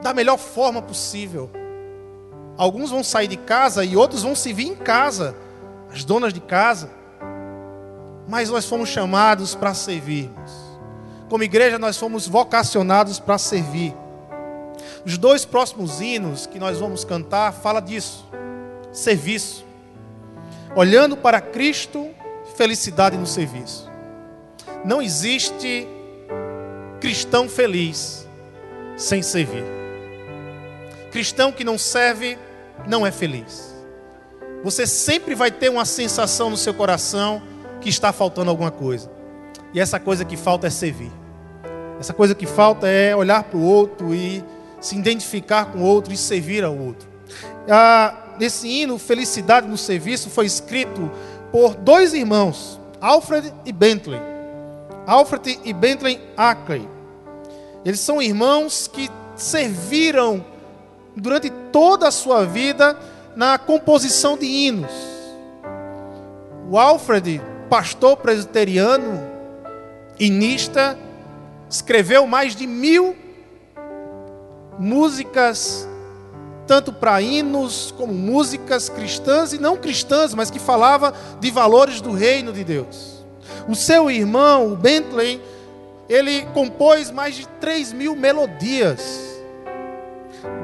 da 0.00 0.14
melhor 0.14 0.38
forma 0.38 0.80
possível. 0.80 1.50
Alguns 2.56 2.90
vão 2.90 3.02
sair 3.02 3.26
de 3.26 3.36
casa 3.36 3.84
e 3.84 3.96
outros 3.96 4.22
vão 4.22 4.36
se 4.36 4.52
vir 4.52 4.68
em 4.68 4.76
casa, 4.76 5.34
as 5.92 6.04
donas 6.04 6.32
de 6.32 6.38
casa. 6.38 6.88
Mas 8.28 8.48
nós 8.48 8.64
fomos 8.64 8.88
chamados 8.88 9.56
para 9.56 9.74
servirmos. 9.74 10.52
Como 11.28 11.42
igreja, 11.42 11.80
nós 11.80 11.96
fomos 11.96 12.28
vocacionados 12.28 13.18
para 13.18 13.38
servir. 13.38 13.92
Os 15.04 15.18
dois 15.18 15.44
próximos 15.44 16.00
hinos 16.00 16.46
que 16.46 16.60
nós 16.60 16.78
vamos 16.78 17.04
cantar 17.04 17.52
fala 17.52 17.80
disso. 17.80 18.24
Serviço. 18.92 19.66
Olhando 20.74 21.16
para 21.16 21.40
Cristo, 21.40 22.08
felicidade 22.56 23.16
no 23.16 23.26
serviço. 23.26 23.88
Não 24.84 25.02
existe 25.02 25.86
cristão 27.00 27.48
feliz 27.48 28.26
sem 28.96 29.22
servir. 29.22 29.64
Cristão 31.10 31.50
que 31.50 31.64
não 31.64 31.78
serve 31.78 32.38
não 32.86 33.06
é 33.06 33.10
feliz. 33.10 33.74
Você 34.62 34.86
sempre 34.86 35.34
vai 35.34 35.50
ter 35.50 35.68
uma 35.68 35.84
sensação 35.84 36.50
no 36.50 36.56
seu 36.56 36.74
coração 36.74 37.42
que 37.80 37.88
está 37.88 38.12
faltando 38.12 38.50
alguma 38.50 38.70
coisa. 38.70 39.10
E 39.72 39.80
essa 39.80 40.00
coisa 40.00 40.24
que 40.24 40.36
falta 40.36 40.66
é 40.66 40.70
servir. 40.70 41.12
Essa 42.00 42.12
coisa 42.12 42.34
que 42.34 42.46
falta 42.46 42.86
é 42.88 43.14
olhar 43.14 43.44
para 43.44 43.58
o 43.58 43.62
outro 43.62 44.14
e 44.14 44.44
se 44.80 44.96
identificar 44.96 45.66
com 45.66 45.78
o 45.78 45.82
outro 45.82 46.12
e 46.12 46.16
servir 46.16 46.64
ao 46.64 46.76
outro. 46.76 47.08
Ah, 47.68 48.27
esse 48.44 48.68
hino, 48.68 48.98
Felicidade 48.98 49.66
no 49.66 49.76
Serviço, 49.76 50.30
foi 50.30 50.46
escrito 50.46 51.10
por 51.50 51.74
dois 51.74 52.14
irmãos, 52.14 52.80
Alfred 53.00 53.52
e 53.64 53.72
Bentley. 53.72 54.20
Alfred 55.06 55.58
e 55.64 55.72
Bentley 55.72 56.20
Ackley. 56.36 56.88
Eles 57.84 58.00
são 58.00 58.20
irmãos 58.20 58.86
que 58.86 59.10
serviram 59.34 60.44
durante 61.16 61.50
toda 61.72 62.08
a 62.08 62.10
sua 62.10 62.44
vida 62.44 62.98
na 63.34 63.56
composição 63.56 64.36
de 64.36 64.46
hinos. 64.46 64.92
O 66.70 66.78
Alfred, 66.78 67.40
pastor 67.70 68.16
presbiteriano, 68.18 69.22
inista, 70.18 70.98
escreveu 71.70 72.26
mais 72.26 72.54
de 72.54 72.66
mil 72.66 73.16
músicas, 74.78 75.87
tanto 76.68 76.92
para 76.92 77.20
hinos 77.22 77.92
como 77.96 78.12
músicas 78.12 78.90
cristãs 78.90 79.54
e 79.54 79.58
não 79.58 79.78
cristãs, 79.78 80.34
mas 80.34 80.50
que 80.50 80.58
falava 80.58 81.14
de 81.40 81.50
valores 81.50 82.02
do 82.02 82.12
reino 82.12 82.52
de 82.52 82.62
Deus. 82.62 83.24
O 83.66 83.74
seu 83.74 84.10
irmão, 84.10 84.74
o 84.74 84.76
Bentley, 84.76 85.40
ele 86.10 86.42
compôs 86.52 87.10
mais 87.10 87.36
de 87.36 87.48
3 87.48 87.94
mil 87.94 88.14
melodias. 88.14 89.40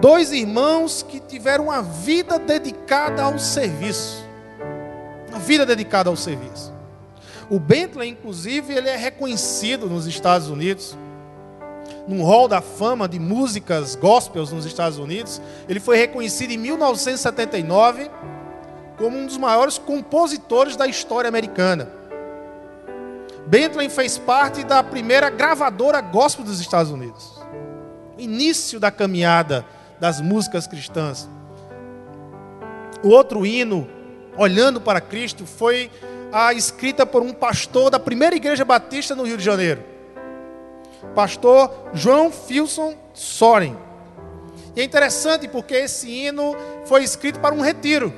Dois 0.01 0.31
irmãos 0.31 1.03
que 1.03 1.19
tiveram 1.19 1.65
uma 1.65 1.83
vida 1.83 2.39
dedicada 2.39 3.23
ao 3.23 3.39
serviço. 3.39 4.23
Uma 5.31 5.39
vida 5.39 5.65
dedicada 5.65 6.11
ao 6.11 6.17
serviço. 6.17 6.73
O 7.49 7.59
Bentley, 7.59 8.11
inclusive, 8.11 8.75
ele 8.75 8.91
é 8.91 8.97
reconhecido 8.97 9.87
nos 9.87 10.07
Estados 10.07 10.49
Unidos, 10.49 10.97
num 12.07 12.23
hall 12.23 12.49
da 12.49 12.61
fama 12.61 13.09
de 13.09 13.19
músicas 13.19 13.95
gospels 13.95 14.53
nos 14.53 14.65
Estados 14.65 14.99
Unidos. 14.99 15.41
Ele 15.69 15.81
foi 15.81 15.97
reconhecido 15.97 16.51
em 16.51 16.59
1979 16.59 18.11
como 18.97 19.19
um 19.19 19.27
dos 19.27 19.39
maiores 19.39 19.79
compositores 19.79 20.77
da 20.77 20.87
história 20.87 21.29
americana. 21.29 21.91
Bentley 23.47 23.89
fez 23.89 24.17
parte 24.17 24.65
da 24.65 24.83
primeira 24.83 25.29
gravadora 25.31 26.01
gospel 26.01 26.45
dos 26.45 26.61
Estados 26.61 26.91
Unidos. 26.91 27.41
Início 28.17 28.79
da 28.79 28.91
caminhada 28.91 29.67
das 29.99 30.21
músicas 30.21 30.67
cristãs. 30.67 31.29
O 33.03 33.09
outro 33.09 33.45
hino, 33.45 33.89
Olhando 34.37 34.81
para 34.81 35.01
Cristo, 35.01 35.47
foi 35.47 35.91
a 36.33 36.53
escrita 36.53 37.07
por 37.07 37.23
um 37.23 37.33
pastor 37.33 37.91
da 37.91 38.01
primeira 38.01 38.35
igreja 38.35 38.65
batista 38.65 39.15
no 39.15 39.23
Rio 39.23 39.37
de 39.37 39.45
Janeiro. 39.45 39.94
Pastor 41.15 41.71
João 41.93 42.31
Filson 42.31 42.95
Soren. 43.13 43.77
E 44.77 44.81
é 44.81 44.85
interessante 44.85 45.47
porque 45.47 45.75
esse 45.75 46.11
hino 46.11 46.57
foi 46.87 47.05
escrito 47.05 47.39
para 47.41 47.55
um 47.55 47.61
retiro. 47.61 48.13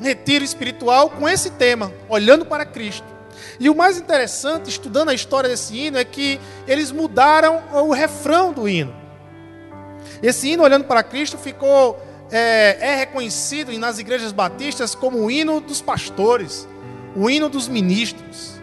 Um 0.00 0.04
retiro 0.04 0.44
espiritual 0.44 1.10
com 1.10 1.28
esse 1.28 1.50
tema, 1.50 1.92
olhando 2.08 2.44
para 2.44 2.64
Cristo. 2.64 3.06
E 3.60 3.68
o 3.68 3.74
mais 3.74 3.98
interessante, 3.98 4.68
estudando 4.68 5.10
a 5.10 5.14
história 5.14 5.48
desse 5.48 5.76
hino, 5.76 5.98
é 5.98 6.04
que 6.04 6.40
eles 6.66 6.90
mudaram 6.90 7.62
o 7.72 7.92
refrão 7.92 8.52
do 8.52 8.68
hino. 8.68 8.94
Esse 10.22 10.50
hino, 10.50 10.62
olhando 10.62 10.84
para 10.84 11.02
Cristo, 11.02 11.36
ficou 11.36 12.00
é, 12.30 12.76
é 12.80 12.96
reconhecido 12.96 13.76
nas 13.78 13.98
igrejas 13.98 14.32
batistas 14.32 14.94
como 14.94 15.18
o 15.18 15.30
hino 15.30 15.60
dos 15.60 15.80
pastores, 15.80 16.66
o 17.14 17.28
hino 17.30 17.48
dos 17.48 17.68
ministros. 17.68 18.55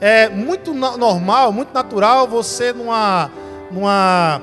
É 0.00 0.28
muito 0.28 0.74
normal, 0.74 1.52
muito 1.52 1.72
natural 1.72 2.28
você, 2.28 2.72
numa, 2.72 3.30
numa 3.70 4.42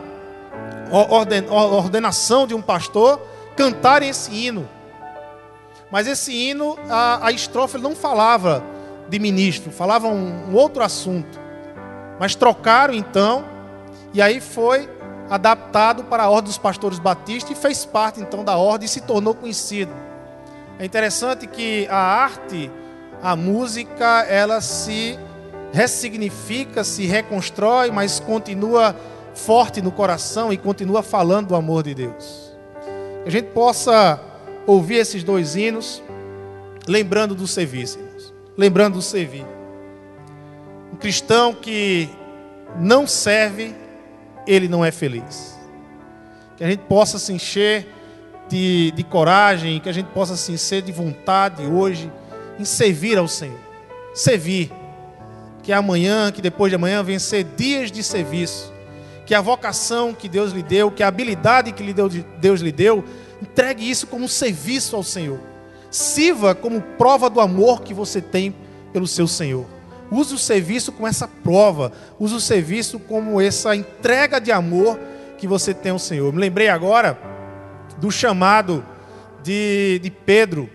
orden, 0.92 1.48
ordenação 1.50 2.48
de 2.48 2.56
um 2.56 2.62
pastor, 2.62 3.22
cantar 3.56 4.02
esse 4.02 4.32
hino. 4.32 4.68
Mas 5.92 6.08
esse 6.08 6.34
hino, 6.34 6.76
a, 6.90 7.28
a 7.28 7.32
estrofe 7.32 7.78
não 7.78 7.96
falava 7.96 8.64
de 9.08 9.20
ministro, 9.20 9.72
falava 9.72 10.08
um, 10.08 10.50
um 10.50 10.56
outro 10.56 10.84
assunto. 10.84 11.40
Mas 12.20 12.34
trocaram 12.34 12.94
então, 12.94 13.46
e 14.12 14.22
aí 14.22 14.42
foi 14.42 14.90
adaptado 15.30 16.04
para 16.04 16.24
a 16.24 16.30
ordem 16.30 16.50
dos 16.50 16.58
pastores 16.58 17.00
batistas 17.00 17.56
e 17.56 17.60
fez 17.60 17.86
parte 17.86 18.20
então 18.20 18.44
da 18.44 18.58
ordem 18.58 18.86
e 18.86 18.90
se 18.90 19.02
tornou 19.02 19.36
conhecido. 19.36 19.94
É 20.80 20.86
interessante 20.86 21.46
que 21.46 21.88
a 21.90 21.98
arte, 21.98 22.72
a 23.22 23.36
música, 23.36 24.24
ela 24.24 24.62
se 24.62 25.18
ressignifica, 25.74 26.84
se 26.84 27.08
reconstrói, 27.08 27.90
mas 27.90 28.20
continua 28.20 28.96
forte 29.34 29.82
no 29.82 29.92
coração 29.92 30.54
e 30.54 30.58
continua 30.58 31.02
falando 31.02 31.48
do 31.48 31.56
amor 31.56 31.84
de 31.84 31.96
Deus. 31.96 32.54
Que 33.24 33.30
a 33.30 33.32
gente 33.32 33.48
possa 33.48 34.22
ouvir 34.68 34.98
esses 34.98 35.24
dois 35.24 35.56
hinos, 35.56 36.02
lembrando 36.88 37.34
do 37.34 37.48
serviço, 37.48 37.98
lembrando 38.56 38.94
do 38.94 39.02
servir. 39.02 39.46
Um 40.94 40.96
cristão 40.96 41.54
que 41.54 42.08
não 42.78 43.08
serve 43.08 43.76
ele 44.46 44.68
não 44.68 44.86
é 44.86 44.92
feliz. 44.92 45.58
Que 46.56 46.64
a 46.64 46.70
gente 46.70 46.82
possa 46.82 47.18
se 47.18 47.34
encher 47.34 47.88
de, 48.48 48.92
de 48.92 49.04
coragem, 49.04 49.80
que 49.80 49.90
a 49.90 49.94
gente 49.94 50.08
possa 50.08 50.36
se 50.36 50.52
encher 50.52 50.84
de 50.84 50.92
vontade 50.92 51.64
hoje 51.64 52.12
em 52.60 52.66
servir 52.66 53.18
ao 53.18 53.28
Senhor. 53.28 53.60
Servir. 54.14 54.83
Que 55.64 55.74
amanhã, 55.74 56.32
que 56.32 56.42
depois 56.42 56.70
de 56.70 56.76
amanhã, 56.76 57.02
vencer 57.02 57.44
dias 57.44 57.92
de 57.92 58.04
serviço. 58.04 58.72
Que 59.26 59.34
a 59.34 59.42
vocação 59.42 60.14
que 60.14 60.30
Deus 60.30 60.52
lhe 60.52 60.62
deu, 60.62 60.92
que 60.92 61.02
a 61.02 61.08
habilidade 61.08 61.72
que 61.72 61.94
Deus 62.40 62.62
lhe 62.62 62.72
deu, 62.72 63.04
entregue 63.42 63.90
isso 63.90 64.06
como 64.06 64.28
serviço 64.28 64.96
ao 64.96 65.04
Senhor. 65.04 65.40
Sirva 65.90 66.54
como 66.54 66.82
prova 66.82 67.30
do 67.30 67.40
amor 67.40 67.82
que 67.82 67.94
você 67.94 68.22
tem 68.22 68.54
pelo 68.92 69.08
seu 69.08 69.28
Senhor. 69.28 69.66
Use 70.12 70.36
o 70.36 70.38
serviço 70.38 70.92
como 70.92 71.08
essa 71.08 71.28
prova. 71.28 71.92
Use 72.20 72.36
o 72.36 72.40
serviço 72.40 73.00
como 73.00 73.42
essa 73.42 73.76
entrega 73.76 74.40
de 74.40 74.52
amor 74.52 75.00
que 75.38 75.48
você 75.48 75.74
tem 75.74 75.92
ao 75.92 76.00
Senhor. 76.00 76.32
Me 76.32 76.40
lembrei 76.40 76.70
agora 76.70 77.18
do 77.98 78.12
chamado 78.12 78.86
de, 79.42 80.00
de 80.04 80.12
Pedro. 80.12 80.70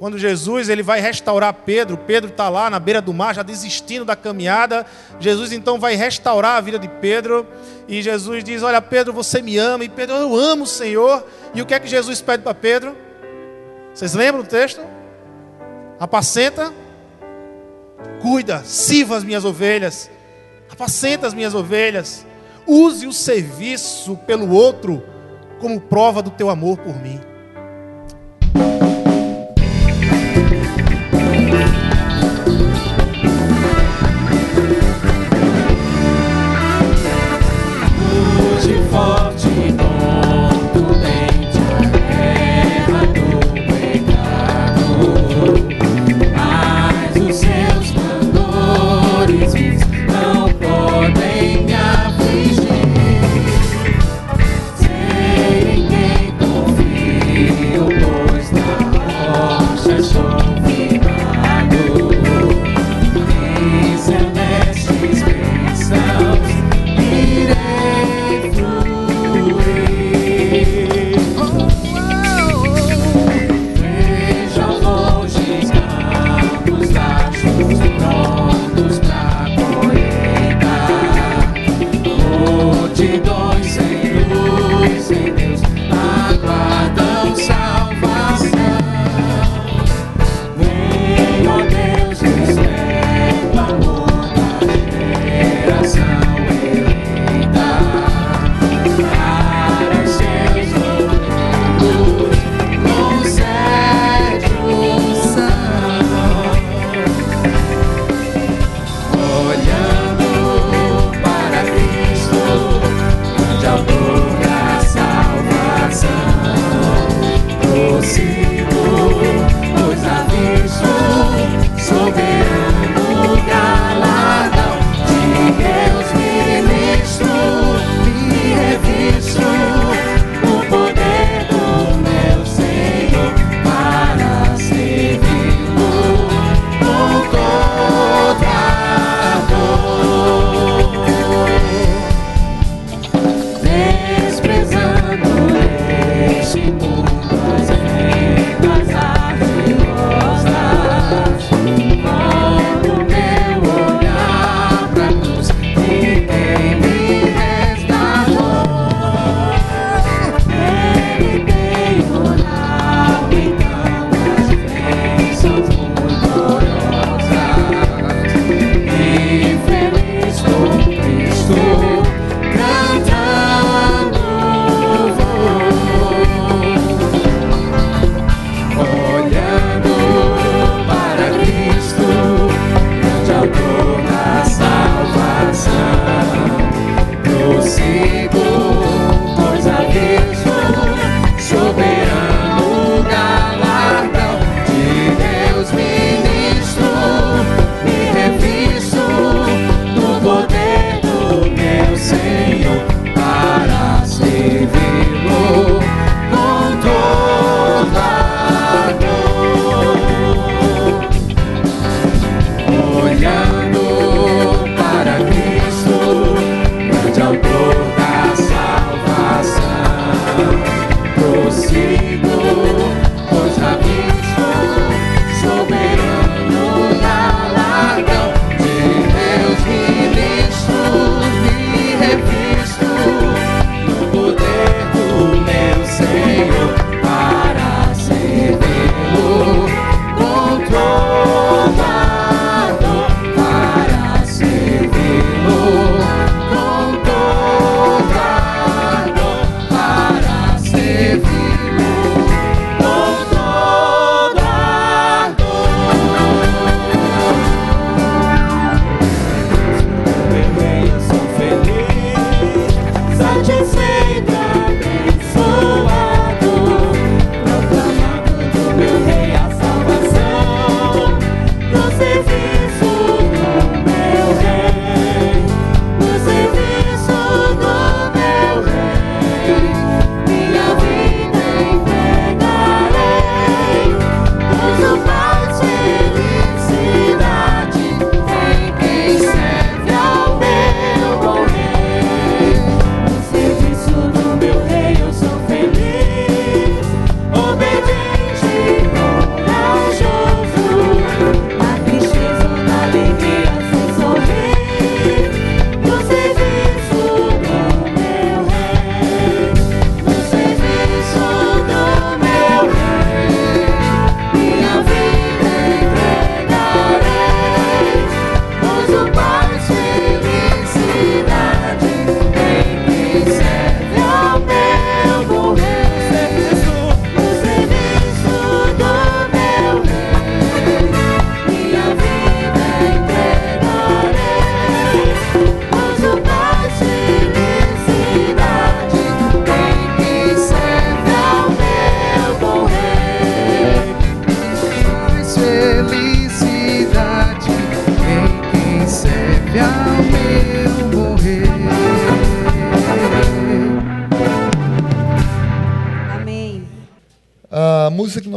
Quando 0.00 0.18
Jesus 0.18 0.68
ele 0.68 0.82
vai 0.82 1.00
restaurar 1.00 1.52
Pedro, 1.52 1.96
Pedro 1.96 2.30
está 2.30 2.48
lá 2.48 2.68
na 2.68 2.80
beira 2.80 3.00
do 3.00 3.14
mar, 3.14 3.34
já 3.34 3.42
desistindo 3.44 4.04
da 4.04 4.16
caminhada. 4.16 4.84
Jesus 5.20 5.52
então 5.52 5.78
vai 5.78 5.94
restaurar 5.94 6.56
a 6.56 6.60
vida 6.60 6.78
de 6.78 6.88
Pedro. 6.88 7.46
E 7.86 8.02
Jesus 8.02 8.42
diz: 8.42 8.64
Olha, 8.64 8.82
Pedro, 8.82 9.12
você 9.12 9.40
me 9.40 9.56
ama. 9.58 9.84
E 9.84 9.88
Pedro, 9.88 10.16
eu 10.16 10.34
amo 10.34 10.64
o 10.64 10.66
Senhor. 10.66 11.24
E 11.54 11.62
o 11.62 11.66
que 11.66 11.74
é 11.74 11.78
que 11.78 11.86
Jesus 11.86 12.20
pede 12.20 12.42
para 12.42 12.54
Pedro? 12.54 12.96
Vocês 13.94 14.14
lembram 14.14 14.42
do 14.42 14.48
texto? 14.48 14.80
Apacenta 16.00 16.72
Cuida, 18.20 18.62
sirva 18.64 19.16
as 19.16 19.24
minhas 19.24 19.44
ovelhas, 19.44 20.10
apacenta 20.70 21.26
as 21.26 21.34
minhas 21.34 21.54
ovelhas, 21.54 22.26
use 22.66 23.06
o 23.06 23.12
serviço 23.12 24.16
pelo 24.26 24.50
outro 24.50 25.02
como 25.58 25.80
prova 25.80 26.22
do 26.22 26.30
teu 26.30 26.50
amor 26.50 26.78
por 26.78 26.94
mim. 27.00 27.20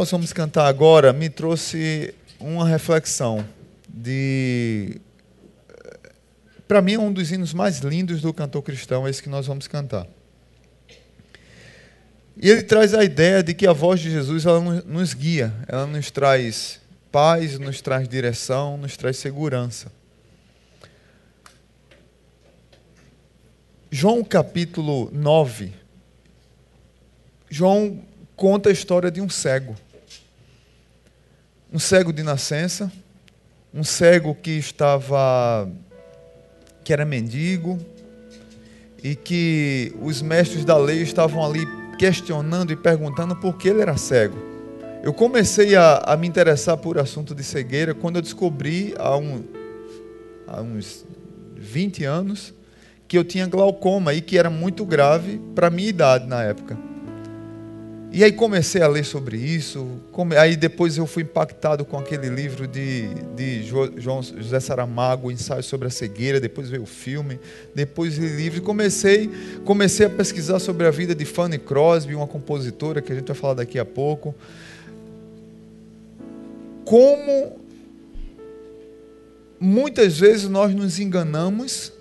Nós 0.03 0.11
vamos 0.11 0.33
cantar 0.33 0.65
agora 0.65 1.13
me 1.13 1.29
trouxe 1.29 2.13
uma 2.37 2.67
reflexão 2.67 3.47
de. 3.87 4.99
Para 6.67 6.81
mim, 6.81 6.95
é 6.95 6.99
um 6.99 7.13
dos 7.13 7.31
hinos 7.31 7.53
mais 7.53 7.79
lindos 7.79 8.21
do 8.21 8.33
cantor 8.33 8.63
cristão, 8.63 9.07
esse 9.07 9.23
que 9.23 9.29
nós 9.29 9.47
vamos 9.47 9.65
cantar. 9.65 10.05
E 12.35 12.49
ele 12.49 12.63
traz 12.63 12.93
a 12.93 13.01
ideia 13.01 13.41
de 13.41 13.53
que 13.53 13.65
a 13.65 13.71
voz 13.71 14.01
de 14.01 14.11
Jesus 14.11 14.45
ela 14.45 14.59
nos 14.59 15.13
guia, 15.13 15.53
ela 15.69 15.87
nos 15.87 16.11
traz 16.11 16.81
paz, 17.09 17.57
nos 17.57 17.79
traz 17.79 18.05
direção, 18.05 18.75
nos 18.75 18.97
traz 18.97 19.15
segurança. 19.15 19.89
João 23.89 24.21
capítulo 24.21 25.09
9. 25.13 25.71
João 27.49 28.03
conta 28.35 28.67
a 28.67 28.73
história 28.73 29.09
de 29.09 29.21
um 29.21 29.29
cego. 29.29 29.73
Um 31.73 31.79
cego 31.79 32.13
de 32.13 32.21
nascença, 32.21 32.91
um 33.73 33.83
cego 33.83 34.35
que 34.35 34.51
estava 34.51 35.67
que 36.83 36.93
era 36.93 37.03
mendigo 37.03 37.79
e 39.03 39.15
que 39.15 39.91
os 39.99 40.21
mestres 40.21 40.63
da 40.63 40.77
lei 40.77 41.01
estavam 41.01 41.43
ali 41.43 41.65
questionando 41.97 42.71
e 42.71 42.75
perguntando 42.75 43.35
por 43.35 43.57
que 43.57 43.69
ele 43.69 43.81
era 43.81 43.97
cego. 43.97 44.37
Eu 45.01 45.13
comecei 45.13 45.75
a, 45.75 45.97
a 46.05 46.15
me 46.15 46.27
interessar 46.27 46.77
por 46.77 46.99
assunto 46.99 47.33
de 47.33 47.43
cegueira 47.43 47.95
quando 47.95 48.17
eu 48.17 48.21
descobri 48.21 48.93
há, 48.99 49.17
um, 49.17 49.43
há 50.47 50.61
uns 50.61 51.03
20 51.57 52.05
anos 52.05 52.53
que 53.07 53.17
eu 53.17 53.23
tinha 53.23 53.47
glaucoma 53.47 54.13
e 54.13 54.21
que 54.21 54.37
era 54.37 54.49
muito 54.49 54.85
grave 54.85 55.41
para 55.55 55.71
minha 55.71 55.89
idade 55.89 56.27
na 56.27 56.43
época. 56.43 56.92
E 58.15 58.23
aí 58.23 58.31
comecei 58.31 58.79
a 58.79 58.87
ler 58.87 59.03
sobre 59.03 59.37
isso. 59.37 59.99
Aí 60.39 60.55
depois 60.55 60.99
eu 60.99 61.07
fui 61.07 61.23
impactado 61.23 61.83
com 61.83 61.97
aquele 61.97 62.29
livro 62.29 62.67
de, 62.67 63.07
de 63.35 63.63
João 63.63 64.21
José 64.21 64.59
Saramago, 64.59 65.31
Ensaio 65.31 65.63
sobre 65.63 65.87
a 65.87 65.89
Cegueira. 65.89 66.39
Depois 66.39 66.69
veio 66.69 66.83
o 66.83 66.85
filme. 66.85 67.39
Depois 67.73 68.15
li 68.19 68.27
livro. 68.27 68.61
Comecei, 68.61 69.31
comecei 69.65 70.05
a 70.05 70.09
pesquisar 70.11 70.59
sobre 70.59 70.85
a 70.85 70.91
vida 70.91 71.15
de 71.15 71.25
Fanny 71.25 71.57
Crosby, 71.57 72.13
uma 72.13 72.27
compositora 72.27 73.01
que 73.01 73.11
a 73.11 73.15
gente 73.15 73.25
vai 73.25 73.35
falar 73.35 73.55
daqui 73.55 73.79
a 73.79 73.85
pouco. 73.85 74.35
Como 76.85 77.59
muitas 79.59 80.19
vezes 80.19 80.47
nós 80.47 80.71
nos 80.75 80.99
enganamos 80.99 81.91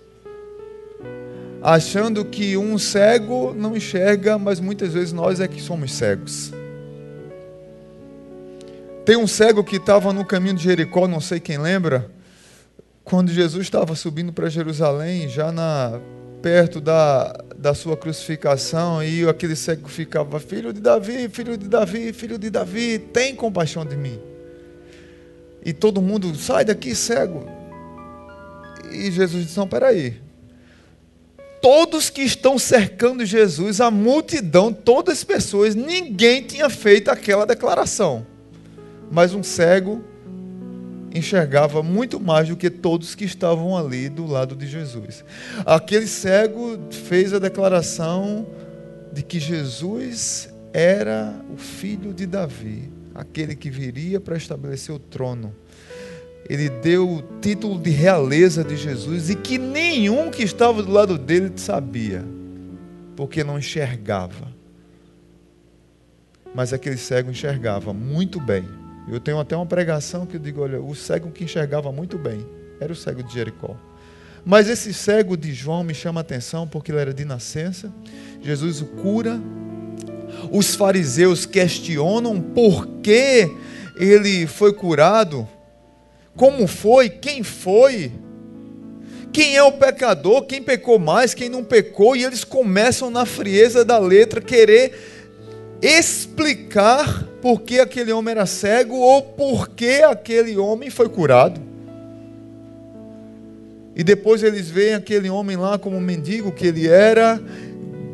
achando 1.62 2.24
que 2.24 2.56
um 2.56 2.76
cego 2.76 3.54
não 3.54 3.76
enxerga, 3.76 4.36
mas 4.36 4.58
muitas 4.58 4.92
vezes 4.92 5.12
nós 5.12 5.40
é 5.40 5.46
que 5.46 5.62
somos 5.62 5.92
cegos. 5.92 6.52
Tem 9.04 9.16
um 9.16 9.26
cego 9.26 9.62
que 9.62 9.76
estava 9.76 10.12
no 10.12 10.24
caminho 10.24 10.54
de 10.54 10.64
Jericó, 10.64 11.06
não 11.06 11.20
sei 11.20 11.38
quem 11.38 11.58
lembra, 11.58 12.10
quando 13.04 13.30
Jesus 13.30 13.64
estava 13.64 13.94
subindo 13.94 14.32
para 14.32 14.48
Jerusalém, 14.48 15.28
já 15.28 15.52
na 15.52 16.00
perto 16.40 16.80
da, 16.80 17.32
da 17.56 17.72
sua 17.72 17.96
crucificação, 17.96 19.02
e 19.02 19.28
aquele 19.28 19.54
cego 19.54 19.88
ficava: 19.88 20.40
Filho 20.40 20.72
de 20.72 20.80
Davi, 20.80 21.28
filho 21.28 21.56
de 21.56 21.68
Davi, 21.68 22.12
filho 22.12 22.38
de 22.38 22.50
Davi, 22.50 22.98
tem 22.98 23.34
compaixão 23.34 23.84
de 23.84 23.96
mim. 23.96 24.18
E 25.64 25.72
todo 25.72 26.02
mundo, 26.02 26.34
sai 26.34 26.64
daqui, 26.64 26.94
cego. 26.94 27.46
E 28.90 29.10
Jesus 29.10 29.46
disse: 29.46 29.58
Não, 29.58 29.68
peraí, 29.68 30.20
todos 31.62 32.10
que 32.10 32.22
estão 32.22 32.58
cercando 32.58 33.24
Jesus, 33.24 33.80
a 33.80 33.90
multidão, 33.90 34.72
todas 34.72 35.18
as 35.18 35.24
pessoas, 35.24 35.76
ninguém 35.76 36.42
tinha 36.42 36.68
feito 36.68 37.08
aquela 37.08 37.46
declaração. 37.46 38.26
Mas 39.10 39.32
um 39.32 39.44
cego 39.44 40.04
enxergava 41.14 41.82
muito 41.82 42.18
mais 42.18 42.48
do 42.48 42.56
que 42.56 42.68
todos 42.68 43.14
que 43.14 43.24
estavam 43.24 43.76
ali 43.76 44.08
do 44.08 44.26
lado 44.26 44.56
de 44.56 44.66
Jesus. 44.66 45.24
Aquele 45.64 46.06
cego 46.08 46.78
fez 46.90 47.32
a 47.32 47.38
declaração 47.38 48.46
de 49.12 49.22
que 49.22 49.38
Jesus 49.38 50.52
era 50.72 51.34
o 51.52 51.56
filho 51.56 52.12
de 52.12 52.26
Davi, 52.26 52.90
aquele 53.14 53.54
que 53.54 53.70
viria 53.70 54.18
para 54.18 54.36
estabelecer 54.36 54.94
o 54.94 54.98
trono 54.98 55.54
ele 56.48 56.68
deu 56.68 57.08
o 57.08 57.22
título 57.40 57.78
de 57.78 57.90
realeza 57.90 58.64
de 58.64 58.76
Jesus 58.76 59.30
e 59.30 59.36
que 59.36 59.58
nenhum 59.58 60.30
que 60.30 60.42
estava 60.42 60.82
do 60.82 60.90
lado 60.90 61.16
dele 61.16 61.52
sabia, 61.56 62.24
porque 63.16 63.44
não 63.44 63.58
enxergava. 63.58 64.52
Mas 66.54 66.72
aquele 66.72 66.96
cego 66.96 67.30
enxergava 67.30 67.92
muito 67.92 68.40
bem. 68.40 68.68
Eu 69.08 69.18
tenho 69.18 69.38
até 69.38 69.56
uma 69.56 69.66
pregação 69.66 70.26
que 70.26 70.36
eu 70.36 70.40
digo: 70.40 70.60
olha, 70.60 70.80
o 70.80 70.94
cego 70.94 71.30
que 71.30 71.44
enxergava 71.44 71.90
muito 71.90 72.18
bem 72.18 72.44
era 72.80 72.92
o 72.92 72.96
cego 72.96 73.22
de 73.22 73.32
Jericó. 73.32 73.76
Mas 74.44 74.68
esse 74.68 74.92
cego 74.92 75.36
de 75.36 75.52
João 75.52 75.84
me 75.84 75.94
chama 75.94 76.20
a 76.20 76.22
atenção 76.22 76.66
porque 76.66 76.90
ele 76.90 76.98
era 76.98 77.14
de 77.14 77.24
nascença. 77.24 77.92
Jesus 78.40 78.80
o 78.82 78.86
cura. 78.86 79.40
os 80.50 80.74
fariseus 80.74 81.46
questionam 81.46 82.40
por 82.40 82.86
que 83.02 83.50
ele 83.96 84.46
foi 84.46 84.72
curado, 84.72 85.46
como 86.36 86.66
foi, 86.66 87.08
quem 87.08 87.42
foi, 87.42 88.12
quem 89.32 89.56
é 89.56 89.62
o 89.62 89.72
pecador, 89.72 90.42
quem 90.42 90.62
pecou 90.62 90.98
mais, 90.98 91.34
quem 91.34 91.48
não 91.48 91.64
pecou, 91.64 92.14
e 92.14 92.24
eles 92.24 92.44
começam 92.44 93.10
na 93.10 93.24
frieza 93.24 93.84
da 93.84 93.98
letra 93.98 94.40
querer 94.40 94.92
explicar 95.80 97.24
por 97.40 97.62
que 97.62 97.80
aquele 97.80 98.12
homem 98.12 98.32
era 98.32 98.46
cego 98.46 98.96
ou 98.96 99.22
por 99.22 99.70
que 99.70 100.02
aquele 100.02 100.56
homem 100.56 100.90
foi 100.90 101.08
curado. 101.08 101.60
E 103.94 104.02
depois 104.02 104.42
eles 104.42 104.70
veem 104.70 104.94
aquele 104.94 105.28
homem 105.28 105.56
lá 105.56 105.78
como 105.78 106.00
mendigo 106.00 106.52
que 106.52 106.66
ele 106.66 106.88
era, 106.88 107.42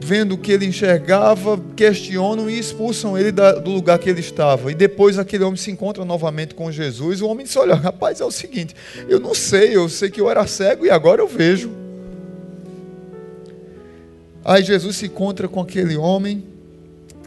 vendo 0.08 0.32
o 0.32 0.38
que 0.38 0.52
ele 0.52 0.64
enxergava, 0.64 1.60
questionam 1.76 2.48
e 2.48 2.58
expulsam 2.58 3.18
ele 3.18 3.30
do 3.30 3.70
lugar 3.70 3.98
que 3.98 4.08
ele 4.08 4.20
estava. 4.20 4.72
E 4.72 4.74
depois 4.74 5.18
aquele 5.18 5.44
homem 5.44 5.58
se 5.58 5.70
encontra 5.70 6.02
novamente 6.02 6.54
com 6.54 6.72
Jesus. 6.72 7.20
O 7.20 7.28
homem 7.28 7.44
diz: 7.44 7.54
Olha, 7.56 7.74
rapaz, 7.74 8.18
é 8.22 8.24
o 8.24 8.30
seguinte, 8.30 8.74
eu 9.06 9.20
não 9.20 9.34
sei, 9.34 9.76
eu 9.76 9.86
sei 9.86 10.08
que 10.08 10.18
eu 10.18 10.30
era 10.30 10.46
cego 10.46 10.86
e 10.86 10.90
agora 10.90 11.20
eu 11.20 11.28
vejo. 11.28 11.70
Aí 14.42 14.62
Jesus 14.62 14.96
se 14.96 15.06
encontra 15.06 15.46
com 15.46 15.60
aquele 15.60 15.94
homem, 15.94 16.42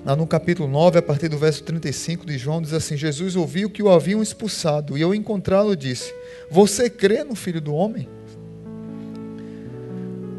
lá 0.04 0.16
no 0.16 0.26
capítulo 0.26 0.68
9, 0.68 0.98
a 0.98 1.02
partir 1.04 1.28
do 1.28 1.38
verso 1.38 1.64
35 1.64 2.26
de 2.26 2.36
João, 2.36 2.64
diz 2.64 2.74
assim: 2.74 2.98
Jesus 2.98 3.36
ouviu 3.36 3.70
que 3.70 3.84
o 3.84 3.92
haviam 3.92 4.24
expulsado, 4.24 4.98
e 4.98 5.04
ao 5.04 5.14
encontrá-lo 5.14 5.76
disse: 5.76 6.12
Você 6.50 6.90
crê 6.90 7.24
no 7.24 7.36
filho 7.36 7.62
do 7.62 7.76
homem? 7.76 8.10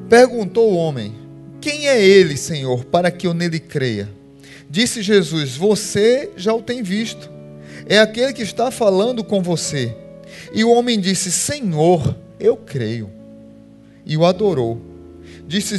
Perguntou 0.08 0.72
o 0.72 0.76
homem: 0.76 1.21
quem 1.62 1.88
é 1.88 2.04
ele, 2.04 2.36
Senhor, 2.36 2.84
para 2.84 3.10
que 3.10 3.26
eu 3.26 3.32
nele 3.32 3.60
creia? 3.60 4.08
Disse 4.68 5.00
Jesus: 5.00 5.56
Você 5.56 6.30
já 6.36 6.52
o 6.52 6.60
tem 6.60 6.82
visto. 6.82 7.30
É 7.86 7.98
aquele 8.00 8.32
que 8.32 8.42
está 8.42 8.70
falando 8.70 9.22
com 9.22 9.40
você. 9.40 9.94
E 10.52 10.64
o 10.64 10.70
homem 10.70 10.98
disse: 10.98 11.30
Senhor, 11.30 12.16
eu 12.38 12.56
creio. 12.56 13.08
E 14.04 14.16
o 14.16 14.26
adorou. 14.26 14.80
Disse, 15.46 15.76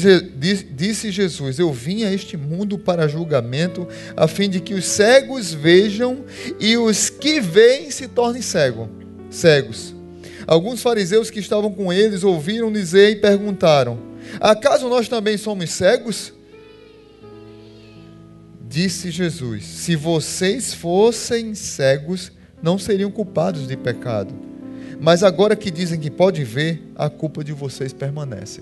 disse, 0.71 1.11
Jesus: 1.11 1.59
Eu 1.59 1.71
vim 1.73 2.03
a 2.03 2.13
este 2.13 2.37
mundo 2.37 2.77
para 2.77 3.07
julgamento, 3.07 3.87
a 4.15 4.27
fim 4.27 4.49
de 4.49 4.59
que 4.59 4.73
os 4.73 4.85
cegos 4.85 5.53
vejam 5.53 6.23
e 6.59 6.77
os 6.77 7.09
que 7.09 7.41
veem 7.41 7.91
se 7.91 8.07
tornem 8.07 8.41
cego, 8.41 8.89
cegos. 9.29 9.93
Alguns 10.45 10.81
fariseus 10.81 11.29
que 11.29 11.39
estavam 11.39 11.71
com 11.71 11.91
eles 11.91 12.23
ouviram 12.23 12.71
dizer 12.71 13.11
e 13.11 13.15
perguntaram: 13.15 14.12
Acaso 14.39 14.89
nós 14.89 15.07
também 15.07 15.37
somos 15.37 15.71
cegos? 15.71 16.33
Disse 18.67 19.11
Jesus: 19.11 19.65
Se 19.65 19.95
vocês 19.95 20.73
fossem 20.73 21.53
cegos, 21.53 22.31
não 22.61 22.79
seriam 22.79 23.11
culpados 23.11 23.67
de 23.67 23.77
pecado. 23.77 24.33
Mas 24.99 25.21
agora 25.21 25.55
que 25.55 25.69
dizem 25.69 25.99
que 25.99 26.09
pode 26.09 26.43
ver, 26.43 26.81
a 26.95 27.09
culpa 27.09 27.43
de 27.43 27.51
vocês 27.51 27.91
permanece. 27.91 28.61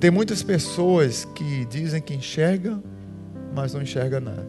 Tem 0.00 0.10
muitas 0.10 0.42
pessoas 0.42 1.24
que 1.34 1.64
dizem 1.66 2.00
que 2.00 2.14
enxergam, 2.14 2.82
mas 3.54 3.74
não 3.74 3.82
enxergam 3.82 4.20
nada. 4.20 4.46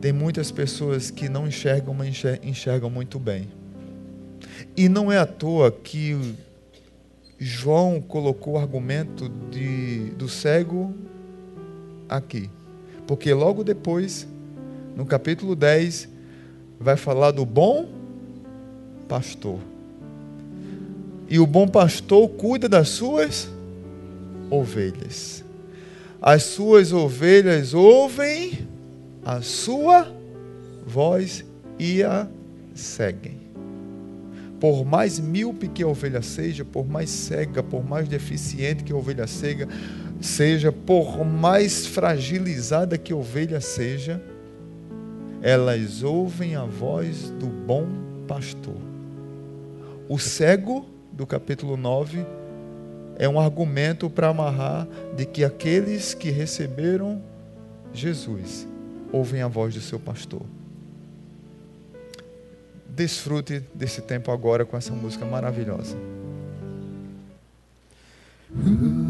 Tem 0.00 0.12
muitas 0.12 0.50
pessoas 0.50 1.10
que 1.10 1.28
não 1.28 1.46
enxergam, 1.46 1.92
mas 1.92 2.22
enxergam 2.42 2.88
muito 2.88 3.18
bem. 3.18 3.48
E 4.76 4.88
não 4.88 5.10
é 5.12 5.18
à 5.18 5.26
toa 5.26 5.70
que 5.70 6.34
João 7.42 8.02
colocou 8.02 8.52
o 8.52 8.58
argumento 8.58 9.30
de, 9.50 10.10
do 10.10 10.28
cego 10.28 10.92
aqui. 12.06 12.50
Porque 13.06 13.32
logo 13.32 13.64
depois, 13.64 14.28
no 14.94 15.06
capítulo 15.06 15.56
10, 15.56 16.06
vai 16.78 16.98
falar 16.98 17.30
do 17.30 17.46
bom 17.46 17.88
pastor. 19.08 19.58
E 21.30 21.38
o 21.38 21.46
bom 21.46 21.66
pastor 21.66 22.28
cuida 22.28 22.68
das 22.68 22.90
suas 22.90 23.48
ovelhas. 24.50 25.42
As 26.20 26.42
suas 26.42 26.92
ovelhas 26.92 27.72
ouvem 27.72 28.68
a 29.24 29.40
sua 29.40 30.12
voz 30.86 31.42
e 31.78 32.02
a 32.02 32.28
seguem. 32.74 33.39
Por 34.60 34.84
mais 34.84 35.18
míope 35.18 35.68
que 35.68 35.82
a 35.82 35.86
ovelha 35.86 36.20
seja, 36.20 36.66
por 36.66 36.86
mais 36.86 37.08
cega, 37.08 37.62
por 37.62 37.82
mais 37.82 38.06
deficiente 38.06 38.84
que 38.84 38.92
a 38.92 38.96
ovelha 38.96 39.26
seja, 39.26 39.66
seja, 40.20 40.70
por 40.70 41.24
mais 41.24 41.86
fragilizada 41.86 42.98
que 42.98 43.10
a 43.10 43.16
ovelha 43.16 43.58
seja, 43.58 44.22
elas 45.40 46.02
ouvem 46.02 46.54
a 46.54 46.64
voz 46.64 47.30
do 47.30 47.46
bom 47.46 47.86
pastor. 48.28 48.76
O 50.06 50.18
cego 50.18 50.84
do 51.10 51.26
capítulo 51.26 51.78
9 51.78 52.26
é 53.16 53.26
um 53.26 53.40
argumento 53.40 54.10
para 54.10 54.28
amarrar 54.28 54.86
de 55.16 55.24
que 55.24 55.42
aqueles 55.42 56.12
que 56.12 56.30
receberam 56.30 57.22
Jesus 57.94 58.68
ouvem 59.10 59.40
a 59.40 59.48
voz 59.48 59.74
do 59.74 59.80
seu 59.80 59.98
pastor 59.98 60.42
desfrute 63.00 63.64
desse 63.74 64.02
tempo 64.02 64.30
agora 64.30 64.66
com 64.66 64.76
essa 64.76 64.92
música 64.92 65.24
maravilhosa. 65.24 65.96
Vamos 68.50 69.09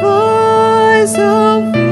pude 0.00 1.18
a 1.18 1.87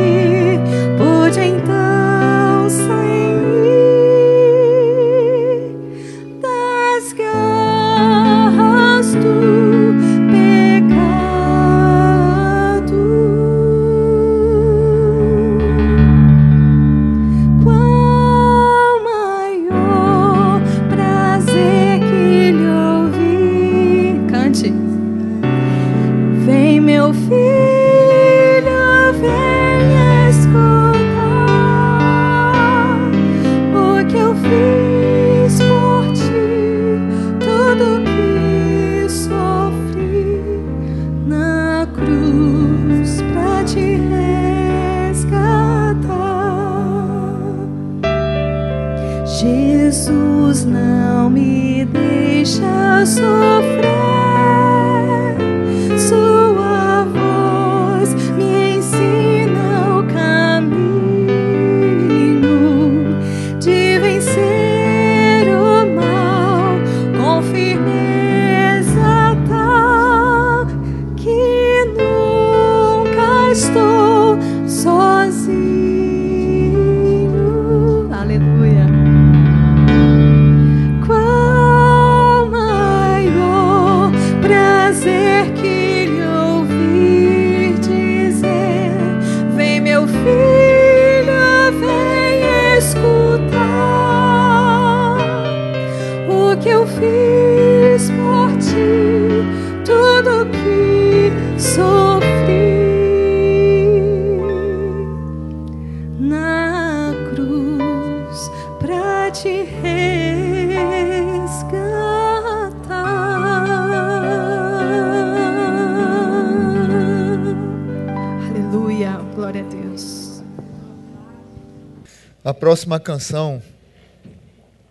próxima 122.77 123.01
canção, 123.01 123.63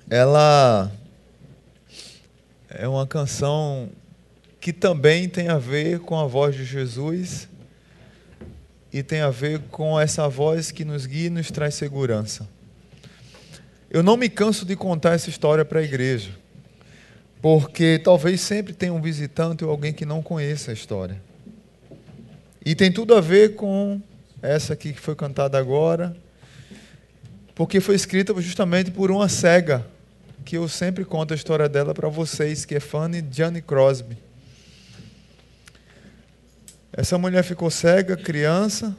ela 0.09 0.91
é 2.67 2.87
uma 2.87 3.05
canção 3.05 3.89
que 4.59 4.73
também 4.73 5.29
tem 5.29 5.49
a 5.49 5.59
ver 5.59 5.99
com 5.99 6.19
a 6.19 6.25
voz 6.25 6.55
de 6.55 6.65
Jesus 6.65 7.47
e 8.91 9.03
tem 9.03 9.21
a 9.21 9.29
ver 9.29 9.59
com 9.69 9.99
essa 9.99 10.27
voz 10.27 10.71
que 10.71 10.83
nos 10.83 11.05
guia 11.05 11.27
e 11.27 11.29
nos 11.29 11.51
traz 11.51 11.75
segurança. 11.75 12.49
Eu 13.87 14.01
não 14.01 14.17
me 14.17 14.29
canso 14.29 14.65
de 14.65 14.75
contar 14.75 15.13
essa 15.13 15.29
história 15.29 15.63
para 15.63 15.79
a 15.79 15.83
igreja, 15.83 16.31
porque 17.39 18.01
talvez 18.03 18.41
sempre 18.41 18.73
tenha 18.73 18.93
um 18.93 19.01
visitante 19.01 19.63
ou 19.63 19.69
alguém 19.69 19.93
que 19.93 20.07
não 20.07 20.23
conheça 20.23 20.71
a 20.71 20.73
história. 20.73 21.21
E 22.65 22.73
tem 22.73 22.91
tudo 22.91 23.13
a 23.13 23.21
ver 23.21 23.53
com 23.53 24.01
essa 24.41 24.73
aqui 24.73 24.91
que 24.91 24.99
foi 24.99 25.15
cantada 25.15 25.59
agora, 25.59 26.24
porque 27.55 27.79
foi 27.79 27.95
escrita 27.95 28.39
justamente 28.41 28.91
por 28.91 29.09
uma 29.09 29.29
cega, 29.29 29.87
que 30.43 30.57
eu 30.57 30.67
sempre 30.67 31.05
conto 31.05 31.33
a 31.33 31.35
história 31.35 31.69
dela 31.69 31.93
para 31.93 32.09
vocês, 32.09 32.65
que 32.65 32.75
é 32.75 32.79
Fanny 32.79 33.25
Jane 33.31 33.61
Crosby. 33.61 34.17
Essa 36.91 37.17
mulher 37.17 37.43
ficou 37.43 37.71
cega, 37.71 38.15
criança. 38.15 38.95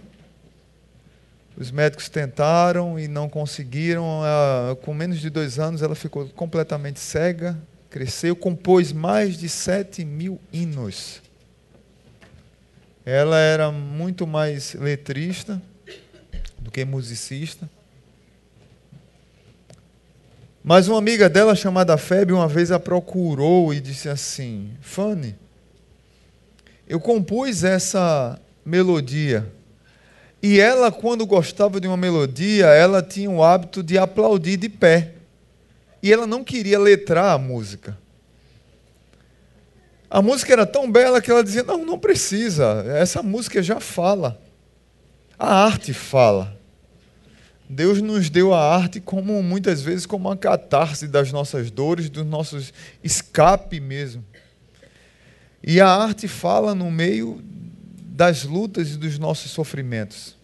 Os 1.56 1.70
médicos 1.70 2.08
tentaram 2.08 2.98
e 2.98 3.08
não 3.08 3.28
conseguiram. 3.28 4.20
Com 4.82 4.92
menos 4.92 5.20
de 5.20 5.30
dois 5.30 5.58
anos, 5.58 5.82
ela 5.82 5.94
ficou 5.94 6.28
completamente 6.30 6.98
cega, 6.98 7.56
cresceu, 7.88 8.34
compôs 8.34 8.92
mais 8.92 9.38
de 9.38 9.48
sete 9.48 10.04
mil 10.04 10.40
hinos. 10.52 11.22
Ela 13.04 13.38
era 13.38 13.70
muito 13.70 14.26
mais 14.26 14.74
letrista 14.74 15.62
do 16.58 16.70
que 16.70 16.84
musicista. 16.84 17.70
Mas 20.68 20.88
uma 20.88 20.98
amiga 20.98 21.28
dela, 21.28 21.54
chamada 21.54 21.96
Febe, 21.96 22.32
uma 22.32 22.48
vez 22.48 22.72
a 22.72 22.80
procurou 22.80 23.72
e 23.72 23.78
disse 23.78 24.08
assim: 24.08 24.72
Fanny, 24.80 25.36
eu 26.88 26.98
compus 26.98 27.62
essa 27.62 28.36
melodia. 28.64 29.46
E 30.42 30.58
ela, 30.58 30.90
quando 30.90 31.24
gostava 31.24 31.80
de 31.80 31.86
uma 31.86 31.96
melodia, 31.96 32.66
ela 32.66 33.00
tinha 33.00 33.30
o 33.30 33.44
hábito 33.44 33.80
de 33.80 33.96
aplaudir 33.96 34.56
de 34.56 34.68
pé. 34.68 35.12
E 36.02 36.12
ela 36.12 36.26
não 36.26 36.42
queria 36.42 36.80
letrar 36.80 37.32
a 37.32 37.38
música. 37.38 37.96
A 40.10 40.20
música 40.20 40.52
era 40.52 40.66
tão 40.66 40.90
bela 40.90 41.22
que 41.22 41.30
ela 41.30 41.44
dizia: 41.44 41.62
Não, 41.62 41.84
não 41.84 41.96
precisa, 41.96 42.84
essa 42.88 43.22
música 43.22 43.62
já 43.62 43.78
fala. 43.78 44.42
A 45.38 45.64
arte 45.64 45.94
fala. 45.94 46.55
Deus 47.68 48.00
nos 48.00 48.30
deu 48.30 48.54
a 48.54 48.76
arte 48.76 49.00
como 49.00 49.42
muitas 49.42 49.82
vezes 49.82 50.06
como 50.06 50.28
uma 50.28 50.36
catarse 50.36 51.08
das 51.08 51.32
nossas 51.32 51.70
dores, 51.70 52.08
dos 52.08 52.24
nossos 52.24 52.72
escape 53.02 53.80
mesmo. 53.80 54.24
E 55.62 55.80
a 55.80 55.88
arte 55.88 56.28
fala 56.28 56.74
no 56.74 56.90
meio 56.90 57.42
das 58.16 58.44
lutas 58.44 58.92
e 58.92 58.96
dos 58.96 59.18
nossos 59.18 59.50
sofrimentos. 59.50 60.36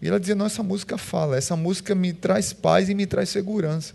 E 0.00 0.08
ela 0.08 0.20
dizia: 0.20 0.34
Não, 0.34 0.46
essa 0.46 0.62
música 0.62 0.96
fala, 0.96 1.36
essa 1.36 1.56
música 1.56 1.94
me 1.94 2.12
traz 2.12 2.52
paz 2.52 2.88
e 2.88 2.94
me 2.94 3.06
traz 3.06 3.28
segurança. 3.28 3.94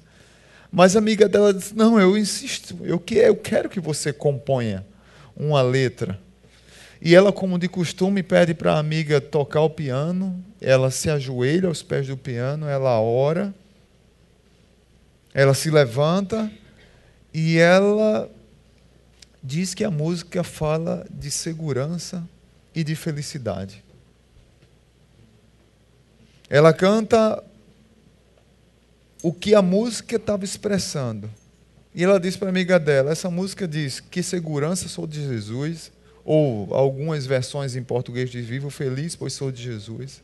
Mas 0.71 0.95
a 0.95 0.99
amiga 0.99 1.29
dela 1.29 1.53
disse: 1.53 1.75
Não, 1.75 1.99
eu 1.99 2.17
insisto, 2.17 2.77
eu, 2.83 2.99
que, 2.99 3.15
eu 3.15 3.35
quero 3.35 3.69
que 3.69 3.79
você 3.79 4.11
componha 4.11 4.85
uma 5.35 5.61
letra. 5.61 6.19
E 7.01 7.15
ela, 7.15 7.33
como 7.33 7.57
de 7.57 7.67
costume, 7.67 8.21
pede 8.21 8.53
para 8.53 8.73
a 8.73 8.79
amiga 8.79 9.19
tocar 9.19 9.61
o 9.61 9.69
piano. 9.69 10.43
Ela 10.61 10.91
se 10.91 11.09
ajoelha 11.09 11.67
aos 11.67 11.81
pés 11.81 12.05
do 12.05 12.15
piano, 12.15 12.67
ela 12.67 12.99
ora, 13.01 13.53
ela 15.33 15.55
se 15.55 15.71
levanta 15.71 16.51
e 17.33 17.57
ela 17.57 18.29
diz 19.41 19.73
que 19.73 19.83
a 19.83 19.89
música 19.89 20.43
fala 20.43 21.07
de 21.09 21.31
segurança 21.31 22.23
e 22.75 22.83
de 22.83 22.95
felicidade. 22.95 23.83
Ela 26.47 26.73
canta 26.73 27.43
o 29.23 29.33
que 29.33 29.55
a 29.55 29.61
música 29.61 30.17
estava 30.17 30.43
expressando. 30.43 31.29
E 31.95 32.03
ela 32.03 32.19
diz 32.19 32.35
para 32.35 32.49
a 32.49 32.51
amiga 32.51 32.77
dela: 32.77 33.11
essa 33.11 33.29
música 33.29 33.67
diz 33.67 33.99
que 33.99 34.21
segurança 34.21 34.87
sou 34.87 35.07
de 35.07 35.25
Jesus, 35.25 35.91
ou 36.23 36.73
algumas 36.73 37.25
versões 37.25 37.75
em 37.75 37.83
português 37.83 38.29
diz 38.29 38.45
vivo 38.45 38.69
feliz, 38.69 39.15
pois 39.15 39.33
sou 39.33 39.51
de 39.51 39.61
Jesus. 39.63 40.21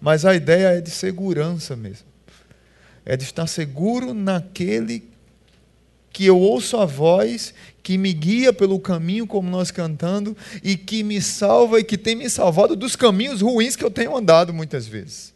Mas 0.00 0.24
a 0.24 0.34
ideia 0.34 0.78
é 0.78 0.80
de 0.80 0.90
segurança 0.90 1.76
mesmo. 1.76 2.06
É 3.04 3.16
de 3.16 3.24
estar 3.24 3.46
seguro 3.46 4.14
naquele 4.14 5.04
que 6.12 6.24
eu 6.24 6.38
ouço 6.38 6.76
a 6.76 6.86
voz, 6.86 7.52
que 7.82 7.98
me 7.98 8.12
guia 8.12 8.52
pelo 8.52 8.78
caminho, 8.78 9.26
como 9.26 9.50
nós 9.50 9.72
cantando, 9.72 10.36
e 10.62 10.76
que 10.76 11.02
me 11.02 11.20
salva 11.20 11.80
e 11.80 11.84
que 11.84 11.98
tem 11.98 12.14
me 12.14 12.30
salvado 12.30 12.76
dos 12.76 12.94
caminhos 12.94 13.40
ruins 13.40 13.74
que 13.74 13.84
eu 13.84 13.90
tenho 13.90 14.16
andado 14.16 14.54
muitas 14.54 14.86
vezes. 14.86 15.33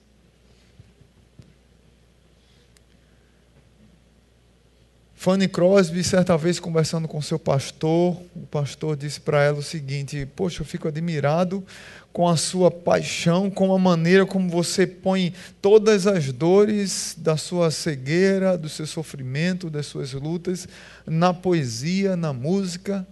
Fanny 5.18 5.48
Crosby, 5.48 6.04
certa 6.04 6.36
vez 6.36 6.60
conversando 6.60 7.08
com 7.08 7.20
seu 7.20 7.40
pastor, 7.40 8.22
o 8.36 8.46
pastor 8.48 8.96
disse 8.96 9.20
para 9.20 9.42
ela 9.42 9.58
o 9.58 9.62
seguinte: 9.64 10.24
Poxa, 10.36 10.62
eu 10.62 10.64
fico 10.64 10.86
admirado 10.86 11.64
com 12.12 12.28
a 12.28 12.36
sua 12.36 12.70
paixão, 12.70 13.50
com 13.50 13.74
a 13.74 13.78
maneira 13.80 14.24
como 14.24 14.48
você 14.48 14.86
põe 14.86 15.34
todas 15.60 16.06
as 16.06 16.30
dores 16.30 17.16
da 17.18 17.36
sua 17.36 17.72
cegueira, 17.72 18.56
do 18.56 18.68
seu 18.68 18.86
sofrimento, 18.86 19.68
das 19.68 19.86
suas 19.86 20.12
lutas, 20.12 20.68
na 21.04 21.34
poesia, 21.34 22.16
na 22.16 22.32
música. 22.32 23.04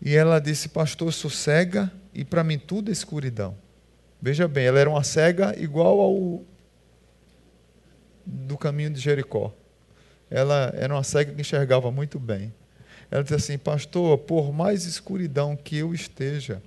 E 0.00 0.14
ela 0.14 0.38
disse: 0.38 0.68
Pastor, 0.68 1.12
sou 1.12 1.28
cega 1.28 1.90
e 2.14 2.24
para 2.24 2.44
mim 2.44 2.56
tudo 2.56 2.90
é 2.90 2.92
escuridão. 2.92 3.56
Veja 4.22 4.46
bem, 4.46 4.66
ela 4.66 4.78
era 4.78 4.88
uma 4.88 5.02
cega 5.02 5.56
igual 5.58 5.98
ao 5.98 6.42
do 8.24 8.56
caminho 8.56 8.90
de 8.90 9.00
Jericó 9.00 9.52
ela 10.30 10.72
era 10.76 10.94
uma 10.94 11.02
cega 11.02 11.32
que 11.32 11.40
enxergava 11.40 11.90
muito 11.90 12.18
bem. 12.18 12.52
Ela 13.10 13.22
disse 13.22 13.34
assim: 13.34 13.58
Pastor, 13.58 14.18
por 14.18 14.52
mais 14.52 14.84
escuridão 14.84 15.56
que 15.56 15.76
eu 15.76 15.94
esteja 15.94 16.62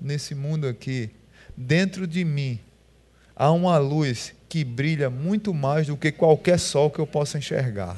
nesse 0.00 0.34
mundo 0.34 0.66
aqui, 0.66 1.10
dentro 1.56 2.06
de 2.06 2.24
mim 2.24 2.58
há 3.36 3.50
uma 3.50 3.78
luz 3.78 4.34
que 4.48 4.64
brilha 4.64 5.10
muito 5.10 5.52
mais 5.52 5.86
do 5.88 5.96
que 5.96 6.12
qualquer 6.12 6.58
sol 6.58 6.90
que 6.90 6.98
eu 6.98 7.06
possa 7.06 7.38
enxergar. 7.38 7.96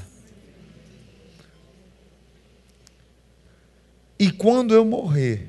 E 4.18 4.30
quando 4.30 4.74
eu 4.74 4.84
morrer, 4.84 5.48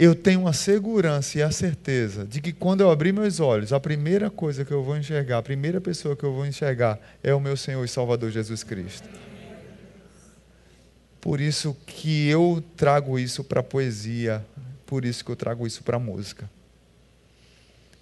eu 0.00 0.14
tenho 0.14 0.48
a 0.48 0.52
segurança 0.54 1.36
e 1.36 1.42
a 1.42 1.50
certeza 1.50 2.24
de 2.24 2.40
que 2.40 2.54
quando 2.54 2.80
eu 2.80 2.90
abrir 2.90 3.12
meus 3.12 3.38
olhos, 3.38 3.70
a 3.70 3.78
primeira 3.78 4.30
coisa 4.30 4.64
que 4.64 4.72
eu 4.72 4.82
vou 4.82 4.96
enxergar, 4.96 5.36
a 5.36 5.42
primeira 5.42 5.78
pessoa 5.78 6.16
que 6.16 6.24
eu 6.24 6.32
vou 6.32 6.46
enxergar 6.46 6.98
é 7.22 7.34
o 7.34 7.38
meu 7.38 7.54
Senhor 7.54 7.84
e 7.84 7.88
Salvador 7.88 8.30
Jesus 8.30 8.64
Cristo. 8.64 9.06
Por 11.20 11.38
isso 11.38 11.76
que 11.86 12.26
eu 12.28 12.64
trago 12.78 13.18
isso 13.18 13.44
para 13.44 13.60
a 13.60 13.62
poesia, 13.62 14.42
por 14.86 15.04
isso 15.04 15.22
que 15.22 15.30
eu 15.30 15.36
trago 15.36 15.66
isso 15.66 15.82
para 15.82 15.98
a 15.98 16.00
música. 16.00 16.50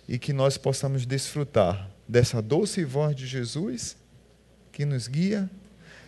E 0.06 0.20
que 0.20 0.32
nós 0.32 0.56
possamos 0.56 1.04
desfrutar 1.04 1.90
dessa 2.06 2.40
doce 2.40 2.84
voz 2.84 3.16
de 3.16 3.26
Jesus 3.26 3.96
que 4.70 4.84
nos 4.84 5.08
guia 5.08 5.50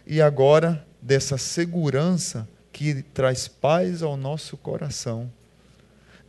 e 0.07 0.23
agora 0.23 0.87
dessa 1.03 1.37
segurança 1.37 2.49
que 2.73 3.03
traz 3.03 3.49
paz 3.49 4.05
ao 4.05 4.17
nosso 4.17 4.57
coração 4.57 5.29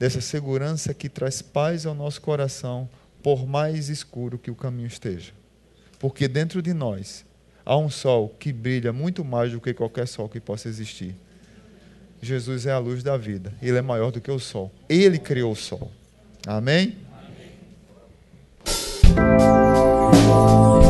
dessa 0.02 0.20
segurança 0.20 0.95
que 0.95 1.08
traz 1.08 1.43
paz 1.43 1.86
ao 1.86 1.93
nosso 1.93 2.22
coração, 2.22 2.89
por 3.22 3.45
mais 3.45 3.88
escuro 3.88 4.39
que 4.39 4.49
o 4.49 4.56
caminho 4.56 4.88
esteja. 4.88 5.32
Porque 5.99 6.28
dentro 6.28 6.60
de 6.60 6.74
nós 6.74 7.24
há 7.64 7.78
um 7.78 7.88
sol 7.88 8.36
que 8.39 8.52
brilha 8.52 8.91
muito 8.91 9.24
mais 9.24 9.52
do 9.52 9.62
que 9.62 9.76
qualquer 9.76 10.08
sol 10.08 10.28
que 10.28 10.39
possa 10.39 10.68
existir. 10.68 11.16
Jesus 12.20 12.66
é 12.66 12.72
a 12.72 12.80
luz 12.80 13.04
da 13.04 13.16
vida, 13.16 13.54
ele 13.62 13.78
é 13.78 13.82
maior 13.84 14.12
do 14.12 14.20
que 14.20 14.32
o 14.32 14.39
sol. 14.39 14.72
Ele 14.89 15.20
criou 15.20 15.52
o 15.52 15.56
sol. 15.56 15.91
Amém? 16.47 16.97
Amém. 19.16 20.80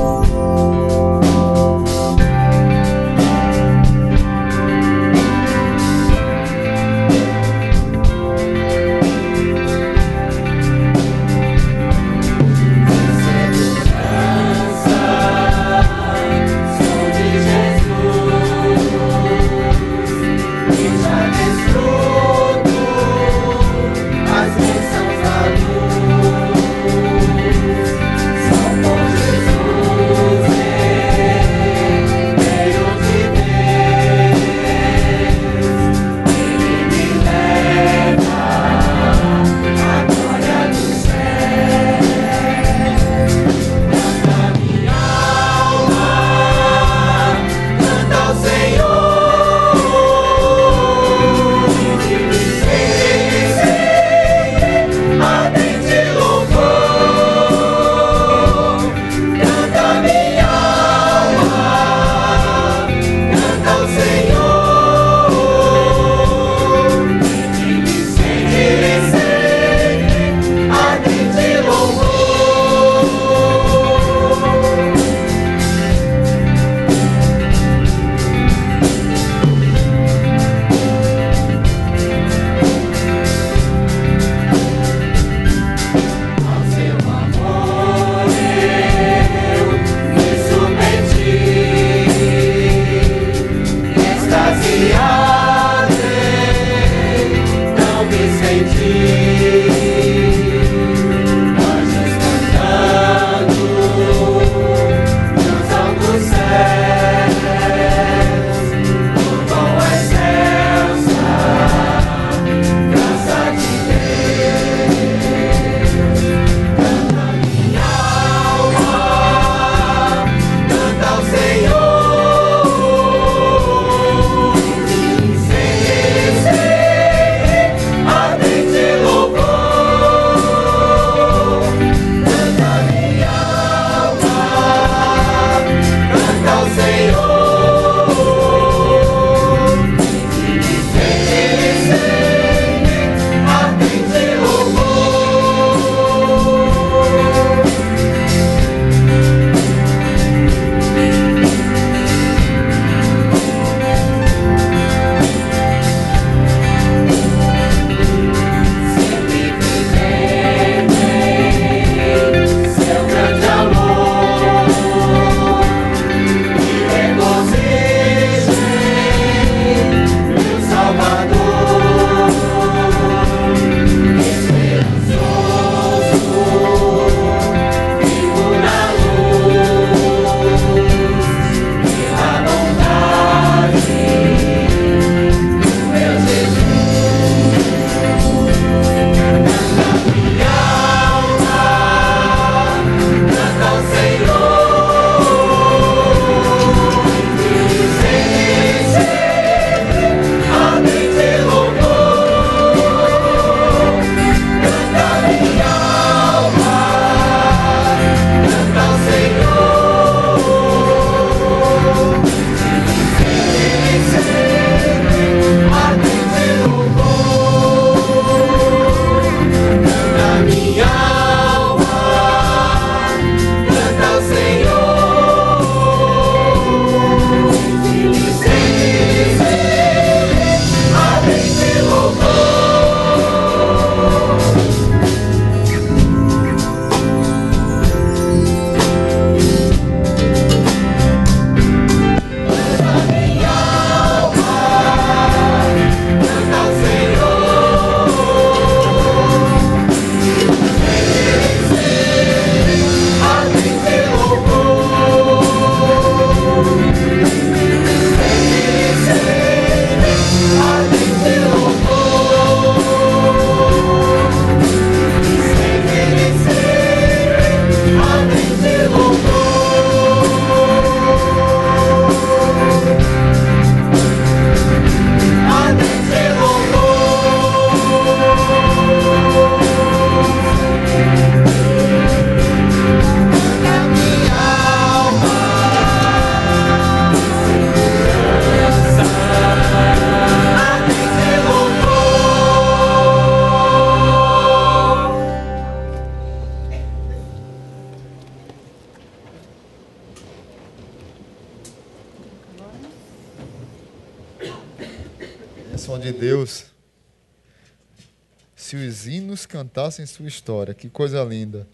Hinos 309.72 309.74
cantassem 309.74 310.06
sua 310.06 310.28
história, 310.28 310.74
que 310.74 310.90
coisa 310.90 311.24
linda. 311.24 311.66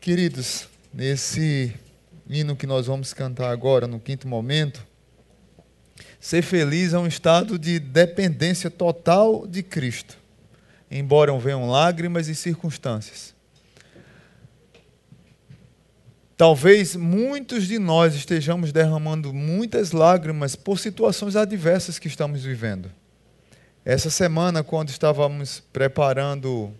Queridos, 0.00 0.68
nesse 0.94 1.74
hino 2.28 2.54
que 2.54 2.66
nós 2.66 2.86
vamos 2.86 3.12
cantar 3.12 3.50
agora, 3.50 3.86
no 3.86 3.98
quinto 3.98 4.28
momento, 4.28 4.86
ser 6.20 6.42
feliz 6.42 6.94
é 6.94 6.98
um 6.98 7.06
estado 7.06 7.58
de 7.58 7.78
dependência 7.80 8.70
total 8.70 9.46
de 9.46 9.62
Cristo, 9.62 10.16
embora 10.90 11.36
venham 11.38 11.68
lágrimas 11.68 12.28
e 12.28 12.34
circunstâncias. 12.34 13.34
Talvez 16.36 16.96
muitos 16.96 17.66
de 17.66 17.78
nós 17.78 18.14
estejamos 18.14 18.72
derramando 18.72 19.34
muitas 19.34 19.92
lágrimas 19.92 20.56
por 20.56 20.78
situações 20.78 21.36
adversas 21.36 21.98
que 21.98 22.08
estamos 22.08 22.44
vivendo. 22.44 22.90
Essa 23.82 24.10
semana, 24.10 24.62
quando 24.62 24.90
estávamos 24.90 25.60
preparando, 25.72 26.70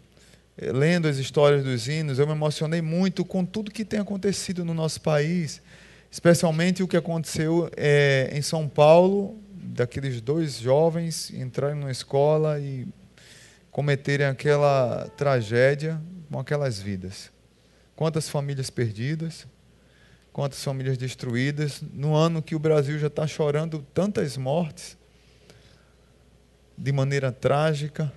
eh, 0.58 0.70
lendo 0.70 1.08
as 1.08 1.16
histórias 1.16 1.64
dos 1.64 1.88
hinos, 1.88 2.18
eu 2.18 2.26
me 2.26 2.32
emocionei 2.32 2.82
muito 2.82 3.24
com 3.24 3.42
tudo 3.42 3.70
que 3.70 3.86
tem 3.86 4.00
acontecido 4.00 4.66
no 4.66 4.74
nosso 4.74 5.00
país, 5.00 5.62
especialmente 6.10 6.82
o 6.82 6.88
que 6.88 6.98
aconteceu 6.98 7.70
é, 7.74 8.28
em 8.34 8.42
São 8.42 8.68
Paulo, 8.68 9.38
daqueles 9.50 10.20
dois 10.20 10.58
jovens 10.58 11.30
entrarem 11.30 11.74
numa 11.74 11.90
escola 11.90 12.60
e 12.60 12.86
cometerem 13.70 14.26
aquela 14.26 15.08
tragédia 15.16 15.98
com 16.30 16.38
aquelas 16.38 16.80
vidas. 16.80 17.30
Quantas 17.96 18.28
famílias 18.28 18.68
perdidas, 18.68 19.46
quantas 20.34 20.62
famílias 20.62 20.98
destruídas, 20.98 21.82
no 21.94 22.14
ano 22.14 22.42
que 22.42 22.54
o 22.54 22.58
Brasil 22.58 22.98
já 22.98 23.06
está 23.06 23.26
chorando 23.26 23.82
tantas 23.94 24.36
mortes, 24.36 24.99
de 26.80 26.92
maneira 26.92 27.30
trágica. 27.30 28.10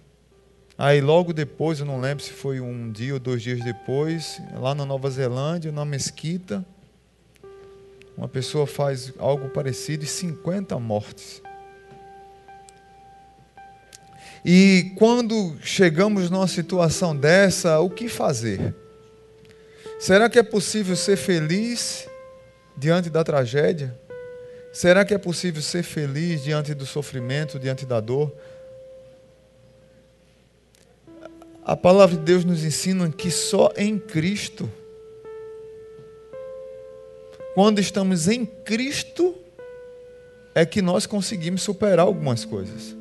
Aí 0.78 1.02
logo 1.02 1.34
depois, 1.34 1.80
eu 1.80 1.86
não 1.86 2.00
lembro 2.00 2.24
se 2.24 2.32
foi 2.32 2.62
um 2.62 2.90
dia 2.90 3.14
ou 3.14 3.20
dois 3.20 3.42
dias 3.42 3.60
depois, 3.60 4.42
lá 4.56 4.74
na 4.74 4.86
Nova 4.86 5.10
Zelândia, 5.10 5.70
na 5.70 5.84
mesquita, 5.84 6.66
uma 8.18 8.28
pessoa 8.28 8.66
faz 8.66 9.12
algo 9.18 9.50
parecido 9.50 10.06
e 10.06 10.08
50 10.08 10.80
mortes. 10.80 11.42
E 14.46 14.94
quando 14.98 15.58
chegamos 15.62 16.30
numa 16.30 16.48
situação 16.48 17.16
dessa, 17.16 17.80
o 17.82 17.90
que 17.90 18.08
fazer? 18.08 18.74
Será 20.00 20.30
que 20.30 20.40
é 20.40 20.44
possível 20.44 20.96
ser 20.96 21.18
feliz 21.18 22.08
diante 22.78 23.10
da 23.10 23.24
tragédia? 23.24 23.98
Será 24.72 25.06
que 25.06 25.14
é 25.14 25.18
possível 25.18 25.62
ser 25.62 25.84
feliz 25.84 26.44
diante 26.44 26.74
do 26.74 26.86
sofrimento, 26.86 27.60
diante 27.60 27.86
da 27.86 28.00
dor? 28.00 28.34
A 31.66 31.78
palavra 31.78 32.18
de 32.18 32.24
Deus 32.24 32.44
nos 32.44 32.64
ensina 32.64 33.10
que 33.10 33.32
só 33.32 33.72
em 33.78 33.98
Cristo, 33.98 34.70
quando 37.56 37.80
estamos 37.80 38.28
em 38.28 38.46
Cristo, 38.46 39.34
é 40.54 40.66
que 40.66 40.82
nós 40.82 41.06
conseguimos 41.06 41.62
superar 41.62 42.06
algumas 42.06 42.44
coisas. 42.44 42.96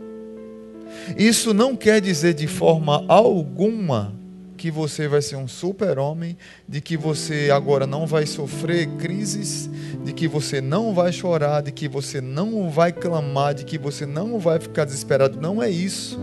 Isso 1.16 1.52
não 1.52 1.74
quer 1.74 2.00
dizer 2.00 2.34
de 2.34 2.46
forma 2.46 3.04
alguma 3.08 4.14
que 4.56 4.70
você 4.70 5.08
vai 5.08 5.20
ser 5.20 5.34
um 5.34 5.48
super-homem, 5.48 6.36
de 6.68 6.80
que 6.80 6.96
você 6.96 7.50
agora 7.52 7.84
não 7.84 8.06
vai 8.06 8.26
sofrer 8.26 8.86
crises, 8.96 9.68
de 10.04 10.12
que 10.12 10.28
você 10.28 10.60
não 10.60 10.94
vai 10.94 11.12
chorar, 11.12 11.62
de 11.62 11.72
que 11.72 11.88
você 11.88 12.20
não 12.20 12.70
vai 12.70 12.92
clamar, 12.92 13.54
de 13.54 13.64
que 13.64 13.76
você 13.76 14.06
não 14.06 14.38
vai 14.38 14.60
ficar 14.60 14.84
desesperado. 14.84 15.40
Não 15.40 15.60
é 15.60 15.68
isso. 15.68 16.16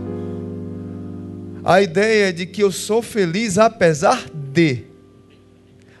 A 1.64 1.82
ideia 1.82 2.28
é 2.28 2.32
de 2.32 2.46
que 2.46 2.62
eu 2.62 2.72
sou 2.72 3.02
feliz 3.02 3.58
apesar 3.58 4.26
de. 4.32 4.90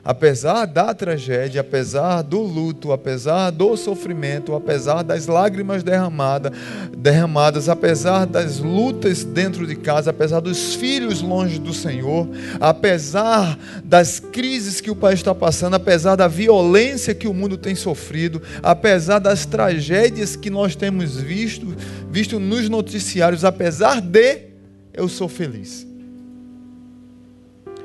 Apesar 0.02 0.64
da 0.64 0.94
tragédia, 0.94 1.60
apesar 1.60 2.22
do 2.22 2.40
luto, 2.40 2.90
apesar 2.90 3.50
do 3.50 3.76
sofrimento, 3.76 4.54
apesar 4.54 5.02
das 5.02 5.26
lágrimas 5.26 5.82
derramadas, 5.82 6.52
derramadas, 6.96 7.68
apesar 7.68 8.24
das 8.24 8.58
lutas 8.58 9.24
dentro 9.24 9.66
de 9.66 9.76
casa, 9.76 10.10
apesar 10.10 10.40
dos 10.40 10.74
filhos 10.74 11.20
longe 11.20 11.58
do 11.58 11.74
Senhor, 11.74 12.26
apesar 12.58 13.58
das 13.84 14.18
crises 14.18 14.80
que 14.80 14.90
o 14.90 14.96
país 14.96 15.20
está 15.20 15.34
passando, 15.34 15.74
apesar 15.74 16.16
da 16.16 16.26
violência 16.26 17.14
que 17.14 17.28
o 17.28 17.34
mundo 17.34 17.58
tem 17.58 17.74
sofrido, 17.74 18.40
apesar 18.62 19.18
das 19.18 19.44
tragédias 19.44 20.34
que 20.34 20.48
nós 20.48 20.74
temos 20.74 21.18
visto, 21.18 21.76
visto 22.10 22.40
nos 22.40 22.70
noticiários, 22.70 23.44
apesar 23.44 24.00
de 24.00 24.49
eu 24.92 25.08
sou 25.08 25.28
feliz. 25.28 25.86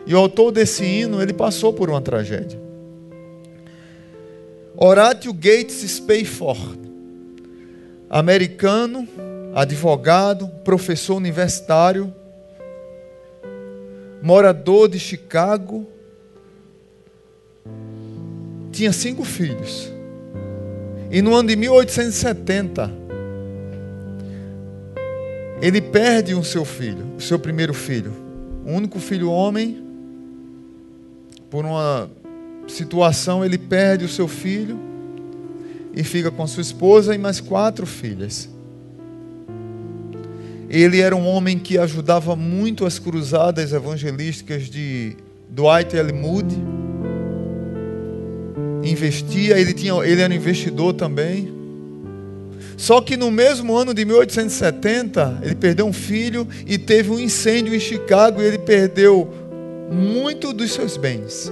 E 0.05 0.13
o 0.13 0.17
autor 0.17 0.51
desse 0.51 0.83
hino, 0.83 1.21
ele 1.21 1.33
passou 1.33 1.73
por 1.73 1.89
uma 1.89 2.01
tragédia. 2.01 2.59
Horatio 4.77 5.33
Gates 5.33 5.81
Spayford, 5.83 6.79
americano, 8.09 9.07
advogado, 9.53 10.47
professor 10.63 11.15
universitário, 11.15 12.13
morador 14.21 14.89
de 14.89 14.99
Chicago, 14.99 15.87
tinha 18.71 18.91
cinco 18.91 19.23
filhos. 19.23 19.89
E 21.09 21.21
no 21.21 21.33
ano 21.33 21.47
de 21.47 21.55
1870, 21.55 23.04
ele 25.65 25.81
perde 25.81 26.35
o 26.35 26.43
seu 26.43 26.63
filho, 26.63 27.07
o 27.17 27.19
seu 27.19 27.39
primeiro 27.39 27.73
filho, 27.73 28.13
o 28.63 28.69
único 28.71 28.99
filho 28.99 29.31
homem, 29.31 29.83
por 31.49 31.65
uma 31.65 32.07
situação, 32.67 33.43
ele 33.43 33.57
perde 33.57 34.05
o 34.05 34.07
seu 34.07 34.27
filho 34.27 34.79
e 35.91 36.03
fica 36.03 36.29
com 36.29 36.45
sua 36.45 36.61
esposa 36.61 37.15
e 37.15 37.17
mais 37.17 37.39
quatro 37.39 37.87
filhas. 37.87 38.47
Ele 40.69 40.99
era 40.99 41.15
um 41.15 41.25
homem 41.25 41.57
que 41.57 41.79
ajudava 41.79 42.35
muito 42.35 42.85
as 42.85 42.99
cruzadas 42.99 43.73
evangelísticas 43.73 44.69
de 44.69 45.17
Dwight 45.49 45.97
L. 45.97 46.13
Moody. 46.13 46.57
Investia, 48.83 49.57
ele, 49.57 49.73
tinha, 49.73 49.95
ele 50.03 50.21
era 50.21 50.31
investidor 50.31 50.93
também. 50.93 51.54
Só 52.77 53.01
que 53.01 53.15
no 53.15 53.31
mesmo 53.31 53.75
ano 53.75 53.93
de 53.93 54.03
1870, 54.03 55.39
ele 55.43 55.55
perdeu 55.55 55.85
um 55.85 55.93
filho 55.93 56.47
e 56.67 56.77
teve 56.77 57.09
um 57.11 57.19
incêndio 57.19 57.73
em 57.73 57.79
Chicago 57.79 58.41
e 58.41 58.45
ele 58.45 58.57
perdeu 58.57 59.29
muito 59.91 60.51
dos 60.51 60.71
seus 60.71 60.97
bens. 60.97 61.51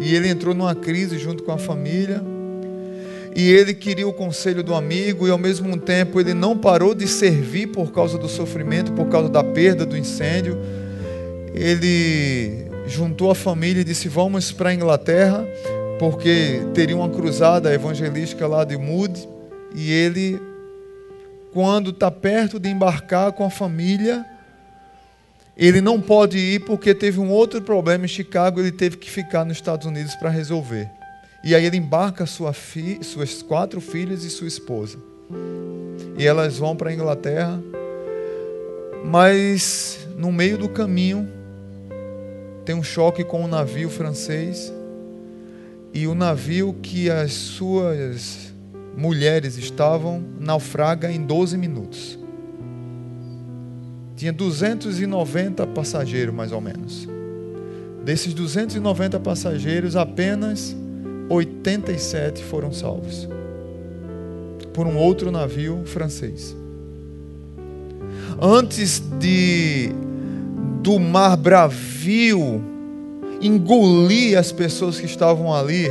E 0.00 0.14
ele 0.14 0.28
entrou 0.28 0.54
numa 0.54 0.74
crise 0.74 1.18
junto 1.18 1.42
com 1.42 1.52
a 1.52 1.58
família. 1.58 2.22
E 3.34 3.50
ele 3.50 3.72
queria 3.72 4.06
o 4.06 4.12
conselho 4.12 4.62
do 4.62 4.74
amigo, 4.74 5.26
e 5.26 5.30
ao 5.30 5.38
mesmo 5.38 5.74
tempo 5.78 6.20
ele 6.20 6.34
não 6.34 6.56
parou 6.56 6.94
de 6.94 7.08
servir 7.08 7.68
por 7.68 7.90
causa 7.90 8.18
do 8.18 8.28
sofrimento, 8.28 8.92
por 8.92 9.08
causa 9.08 9.28
da 9.28 9.42
perda 9.42 9.86
do 9.86 9.96
incêndio. 9.96 10.58
Ele 11.54 12.66
juntou 12.86 13.30
a 13.30 13.34
família 13.34 13.80
e 13.80 13.84
disse: 13.84 14.06
Vamos 14.06 14.52
para 14.52 14.68
a 14.68 14.74
Inglaterra, 14.74 15.46
porque 15.98 16.60
teria 16.74 16.96
uma 16.96 17.08
cruzada 17.08 17.72
evangelística 17.72 18.46
lá 18.46 18.64
de 18.64 18.76
Moody. 18.76 19.26
E 19.74 19.90
ele, 19.90 20.40
quando 21.52 21.90
está 21.90 22.10
perto 22.10 22.58
de 22.58 22.68
embarcar 22.68 23.32
com 23.32 23.44
a 23.44 23.50
família, 23.50 24.24
ele 25.56 25.80
não 25.80 26.00
pode 26.00 26.38
ir 26.38 26.64
porque 26.64 26.94
teve 26.94 27.20
um 27.20 27.30
outro 27.30 27.60
problema 27.60 28.04
em 28.04 28.08
Chicago, 28.08 28.60
ele 28.60 28.72
teve 28.72 28.96
que 28.96 29.10
ficar 29.10 29.44
nos 29.44 29.56
Estados 29.56 29.86
Unidos 29.86 30.14
para 30.14 30.30
resolver. 30.30 30.88
E 31.44 31.54
aí 31.54 31.64
ele 31.64 31.76
embarca 31.76 32.24
sua 32.24 32.52
fi, 32.52 32.98
suas 33.02 33.42
quatro 33.42 33.80
filhas 33.80 34.24
e 34.24 34.30
sua 34.30 34.46
esposa. 34.46 34.98
E 36.16 36.26
elas 36.26 36.58
vão 36.58 36.76
para 36.76 36.90
a 36.90 36.92
Inglaterra, 36.92 37.60
mas 39.04 39.98
no 40.16 40.30
meio 40.30 40.56
do 40.56 40.68
caminho 40.68 41.28
tem 42.64 42.74
um 42.74 42.82
choque 42.82 43.24
com 43.24 43.44
um 43.44 43.48
navio 43.48 43.90
francês. 43.90 44.72
E 45.92 46.06
o 46.06 46.14
navio 46.14 46.74
que 46.80 47.10
as 47.10 47.32
suas 47.32 48.51
mulheres 48.96 49.56
estavam 49.56 50.22
naufraga 50.38 51.10
em 51.10 51.22
12 51.24 51.56
minutos 51.56 52.22
tinha 54.22 54.32
290 54.32 55.66
passageiros, 55.66 56.32
mais 56.32 56.52
ou 56.52 56.60
menos. 56.60 57.08
Desses 58.04 58.32
290 58.32 59.18
passageiros, 59.18 59.96
apenas 59.96 60.76
87 61.28 62.44
foram 62.44 62.72
salvos 62.72 63.28
por 64.72 64.86
um 64.86 64.96
outro 64.96 65.32
navio 65.32 65.82
francês. 65.86 66.56
Antes 68.40 69.02
de 69.18 69.90
do 70.80 71.00
mar 71.00 71.36
bravio 71.36 72.62
engolir 73.40 74.38
as 74.38 74.52
pessoas 74.52 75.00
que 75.00 75.06
estavam 75.06 75.52
ali, 75.52 75.88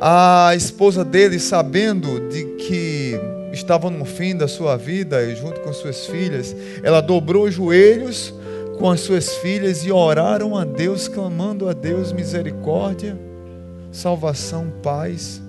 a 0.00 0.54
esposa 0.56 1.04
dele, 1.04 1.38
sabendo 1.38 2.28
de 2.30 2.44
que 2.56 3.20
estava 3.52 3.90
no 3.90 4.06
fim 4.06 4.34
da 4.34 4.48
sua 4.48 4.76
vida, 4.76 5.34
junto 5.34 5.60
com 5.60 5.72
suas 5.74 6.06
filhas, 6.06 6.56
ela 6.82 7.02
dobrou 7.02 7.44
os 7.44 7.54
joelhos 7.54 8.32
com 8.78 8.90
as 8.90 9.00
suas 9.00 9.34
filhas 9.36 9.84
e 9.84 9.92
oraram 9.92 10.56
a 10.56 10.64
Deus, 10.64 11.06
clamando 11.06 11.68
a 11.68 11.74
Deus 11.74 12.12
misericórdia, 12.12 13.18
salvação, 13.92 14.72
paz. 14.82 15.42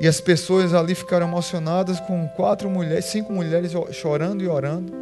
E 0.00 0.08
as 0.08 0.20
pessoas 0.20 0.74
ali 0.74 0.96
ficaram 0.96 1.28
emocionadas 1.28 2.00
com 2.00 2.26
quatro 2.34 2.68
mulheres, 2.68 3.04
cinco 3.04 3.32
mulheres 3.32 3.70
chorando 3.92 4.42
e 4.42 4.48
orando. 4.48 4.92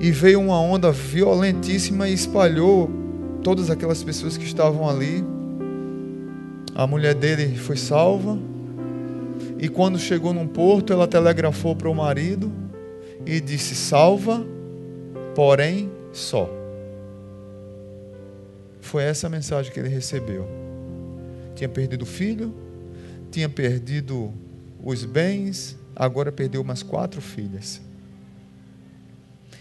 E 0.00 0.10
veio 0.10 0.40
uma 0.40 0.60
onda 0.60 0.90
violentíssima 0.90 2.08
e 2.08 2.14
espalhou 2.14 3.07
todas 3.48 3.70
aquelas 3.70 4.02
pessoas 4.02 4.36
que 4.36 4.44
estavam 4.44 4.86
ali. 4.86 5.24
A 6.74 6.86
mulher 6.86 7.14
dele 7.14 7.56
foi 7.56 7.78
salva. 7.78 8.38
E 9.58 9.70
quando 9.70 9.98
chegou 9.98 10.34
num 10.34 10.46
porto, 10.46 10.92
ela 10.92 11.08
telegrafou 11.08 11.74
para 11.74 11.88
o 11.88 11.94
marido 11.94 12.52
e 13.24 13.40
disse: 13.40 13.74
Salva, 13.74 14.44
porém 15.34 15.90
só. 16.12 16.50
Foi 18.82 19.02
essa 19.04 19.28
a 19.28 19.30
mensagem 19.30 19.72
que 19.72 19.80
ele 19.80 19.88
recebeu. 19.88 20.46
Tinha 21.54 21.70
perdido 21.70 22.02
o 22.02 22.06
filho, 22.06 22.52
tinha 23.30 23.48
perdido 23.48 24.30
os 24.84 25.06
bens, 25.06 25.74
agora 25.96 26.30
perdeu 26.30 26.60
umas 26.60 26.82
quatro 26.82 27.22
filhas. 27.22 27.80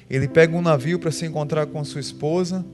Ele 0.10 0.28
pega 0.28 0.54
um 0.58 0.62
navio 0.62 1.00
para 1.00 1.10
se 1.10 1.26
encontrar 1.26 1.68
com 1.68 1.82
sua 1.86 2.02
esposa. 2.02 2.66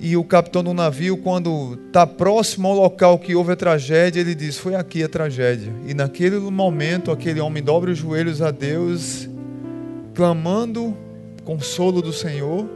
E 0.00 0.16
o 0.16 0.22
capitão 0.22 0.62
do 0.62 0.72
navio, 0.72 1.16
quando 1.16 1.76
está 1.88 2.06
próximo 2.06 2.68
ao 2.68 2.74
local 2.74 3.18
que 3.18 3.34
houve 3.34 3.52
a 3.52 3.56
tragédia, 3.56 4.20
ele 4.20 4.34
diz: 4.34 4.56
Foi 4.56 4.76
aqui 4.76 5.02
a 5.02 5.08
tragédia. 5.08 5.72
E 5.86 5.92
naquele 5.92 6.38
momento, 6.38 7.10
aquele 7.10 7.40
homem 7.40 7.62
dobra 7.62 7.90
os 7.90 7.98
joelhos 7.98 8.40
a 8.40 8.52
Deus, 8.52 9.28
clamando 10.14 10.96
consolo 11.44 12.00
do 12.00 12.12
Senhor, 12.12 12.68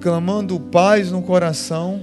clamando 0.00 0.58
paz 0.58 1.12
no 1.12 1.22
coração, 1.22 2.00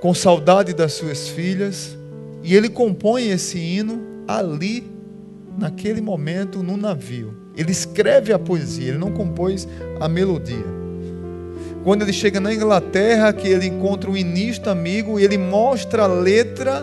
com 0.00 0.12
saudade 0.12 0.72
das 0.72 0.94
suas 0.94 1.28
filhas. 1.28 1.96
E 2.42 2.56
ele 2.56 2.68
compõe 2.68 3.28
esse 3.28 3.56
hino 3.56 4.02
ali, 4.26 4.84
naquele 5.56 6.00
momento, 6.00 6.60
no 6.60 6.76
navio. 6.76 7.36
Ele 7.56 7.70
escreve 7.70 8.32
a 8.32 8.38
poesia, 8.38 8.88
ele 8.88 8.98
não 8.98 9.12
compôs 9.12 9.68
a 10.00 10.08
melodia 10.08 10.83
quando 11.84 12.00
ele 12.00 12.14
chega 12.14 12.40
na 12.40 12.52
Inglaterra, 12.52 13.30
que 13.30 13.46
ele 13.46 13.66
encontra 13.66 14.10
um 14.10 14.16
início 14.16 14.70
amigo, 14.70 15.20
e 15.20 15.24
ele 15.24 15.36
mostra 15.36 16.04
a 16.04 16.06
letra, 16.06 16.82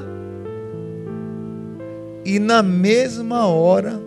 e 2.23 2.37
na 2.37 2.61
mesma 2.61 3.47
hora, 3.47 3.99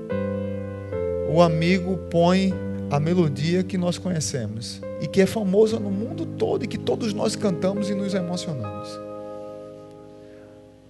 o 1.29 1.43
amigo 1.43 1.99
põe 2.09 2.55
a 2.89 3.01
melodia 3.01 3.65
que 3.65 3.77
nós 3.77 3.99
conhecemos, 3.99 4.81
e 5.01 5.09
que 5.09 5.21
é 5.21 5.27
famosa 5.27 5.81
no 5.81 5.91
mundo 5.91 6.25
todo, 6.25 6.65
e 6.65 6.69
que 6.69 6.79
todos 6.79 7.13
nós 7.13 7.35
cantamos 7.35 7.91
e 7.91 7.95
nos 7.95 8.15
emocionamos. 8.15 8.89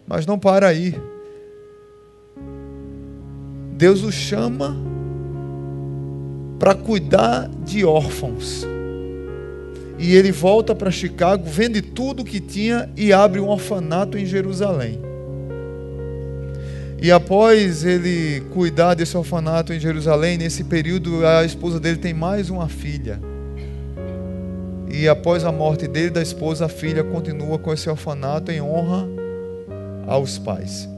Mas 0.07 0.27
não 0.27 0.39
para 0.39 0.69
aí. 0.69 0.95
Deus 3.73 4.03
o 4.05 4.13
chama 4.13 4.77
para 6.59 6.75
cuidar 6.75 7.49
de 7.65 7.87
órfãos. 7.87 8.74
E 9.99 10.15
ele 10.15 10.33
volta 10.33 10.75
para 10.75 10.91
Chicago, 10.91 11.45
vende 11.47 11.81
tudo 11.81 12.25
que 12.25 12.41
tinha 12.41 12.91
e 12.97 13.13
abre 13.13 13.41
um 13.41 13.49
orfanato 13.49 14.19
em 14.19 14.27
Jerusalém. 14.27 15.01
E 17.01 17.13
após 17.13 17.85
ele 17.85 18.41
cuidar 18.53 18.95
desse 18.95 19.17
orfanato 19.17 19.73
em 19.73 19.79
Jerusalém, 19.79 20.39
nesse 20.39 20.65
período 20.65 21.27
a 21.27 21.45
esposa 21.45 21.79
dele 21.79 21.99
tem 21.99 22.15
mais 22.15 22.49
uma 22.51 22.69
filha. 22.69 23.21
E 24.91 25.09
após 25.09 25.45
a 25.45 25.53
morte 25.53 25.87
dele 25.87 26.11
da 26.11 26.23
esposa, 26.23 26.67
a 26.67 26.69
filha 26.69 27.05
continua 27.05 27.59
com 27.59 27.73
esse 27.73 27.91
orfanato 27.91 28.51
em 28.51 28.63
honra 28.63 29.07
aos 30.07 30.39
pais. 30.39 30.89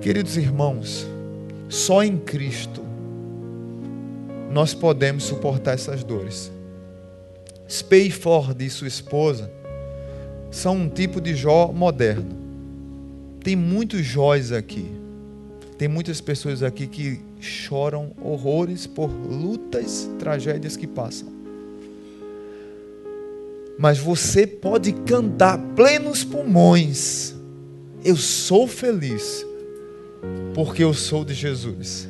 Queridos 0.00 0.36
irmãos, 0.36 1.06
só 1.68 2.02
em 2.02 2.18
Cristo 2.18 2.82
nós 4.50 4.74
podemos 4.74 5.24
suportar 5.24 5.72
essas 5.72 6.04
dores. 6.04 6.52
Spayford 7.72 8.62
e 8.62 8.68
sua 8.68 8.86
esposa 8.86 9.50
são 10.50 10.76
um 10.76 10.88
tipo 10.90 11.22
de 11.22 11.34
Jó 11.34 11.72
moderno. 11.72 12.36
Tem 13.42 13.56
muitos 13.56 14.04
Jóis 14.04 14.52
aqui. 14.52 14.86
Tem 15.78 15.88
muitas 15.88 16.20
pessoas 16.20 16.62
aqui 16.62 16.86
que 16.86 17.20
choram 17.40 18.12
horrores 18.20 18.86
por 18.86 19.08
lutas, 19.08 20.06
tragédias 20.18 20.76
que 20.76 20.86
passam. 20.86 21.28
Mas 23.78 23.98
você 23.98 24.46
pode 24.46 24.92
cantar 24.92 25.56
plenos 25.74 26.22
pulmões. 26.22 27.34
Eu 28.04 28.16
sou 28.16 28.68
feliz 28.68 29.46
porque 30.54 30.84
eu 30.84 30.92
sou 30.92 31.24
de 31.24 31.32
Jesus. 31.32 32.06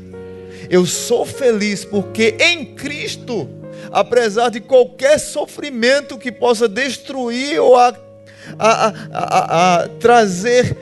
Eu 0.69 0.85
sou 0.85 1.25
feliz 1.25 1.85
porque 1.85 2.37
em 2.41 2.75
Cristo 2.75 3.62
apesar 3.93 4.49
de 4.49 4.61
qualquer 4.61 5.19
sofrimento 5.19 6.19
que 6.19 6.33
possa 6.33 6.69
destruir 6.69 7.61
ou 7.61 7.77
a, 7.77 7.95
a, 8.59 9.83
a, 9.83 9.89
trazer 10.01 10.77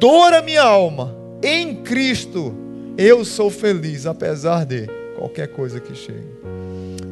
dor 0.00 0.32
à 0.32 0.42
minha 0.42 0.62
alma, 0.62 1.14
em 1.42 1.76
Cristo 1.82 2.54
eu 2.96 3.24
sou 3.24 3.50
feliz, 3.50 4.06
apesar 4.06 4.64
de 4.64 4.86
qualquer 5.16 5.48
coisa 5.48 5.78
que 5.78 5.94
chegue. 5.94 6.36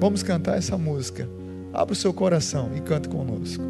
Vamos 0.01 0.23
cantar 0.23 0.57
essa 0.57 0.79
música. 0.79 1.29
Abra 1.73 1.93
o 1.93 1.97
seu 1.97 2.13
coração 2.13 2.71
e 2.75 2.81
cante 2.81 3.09
conosco. 3.09 3.63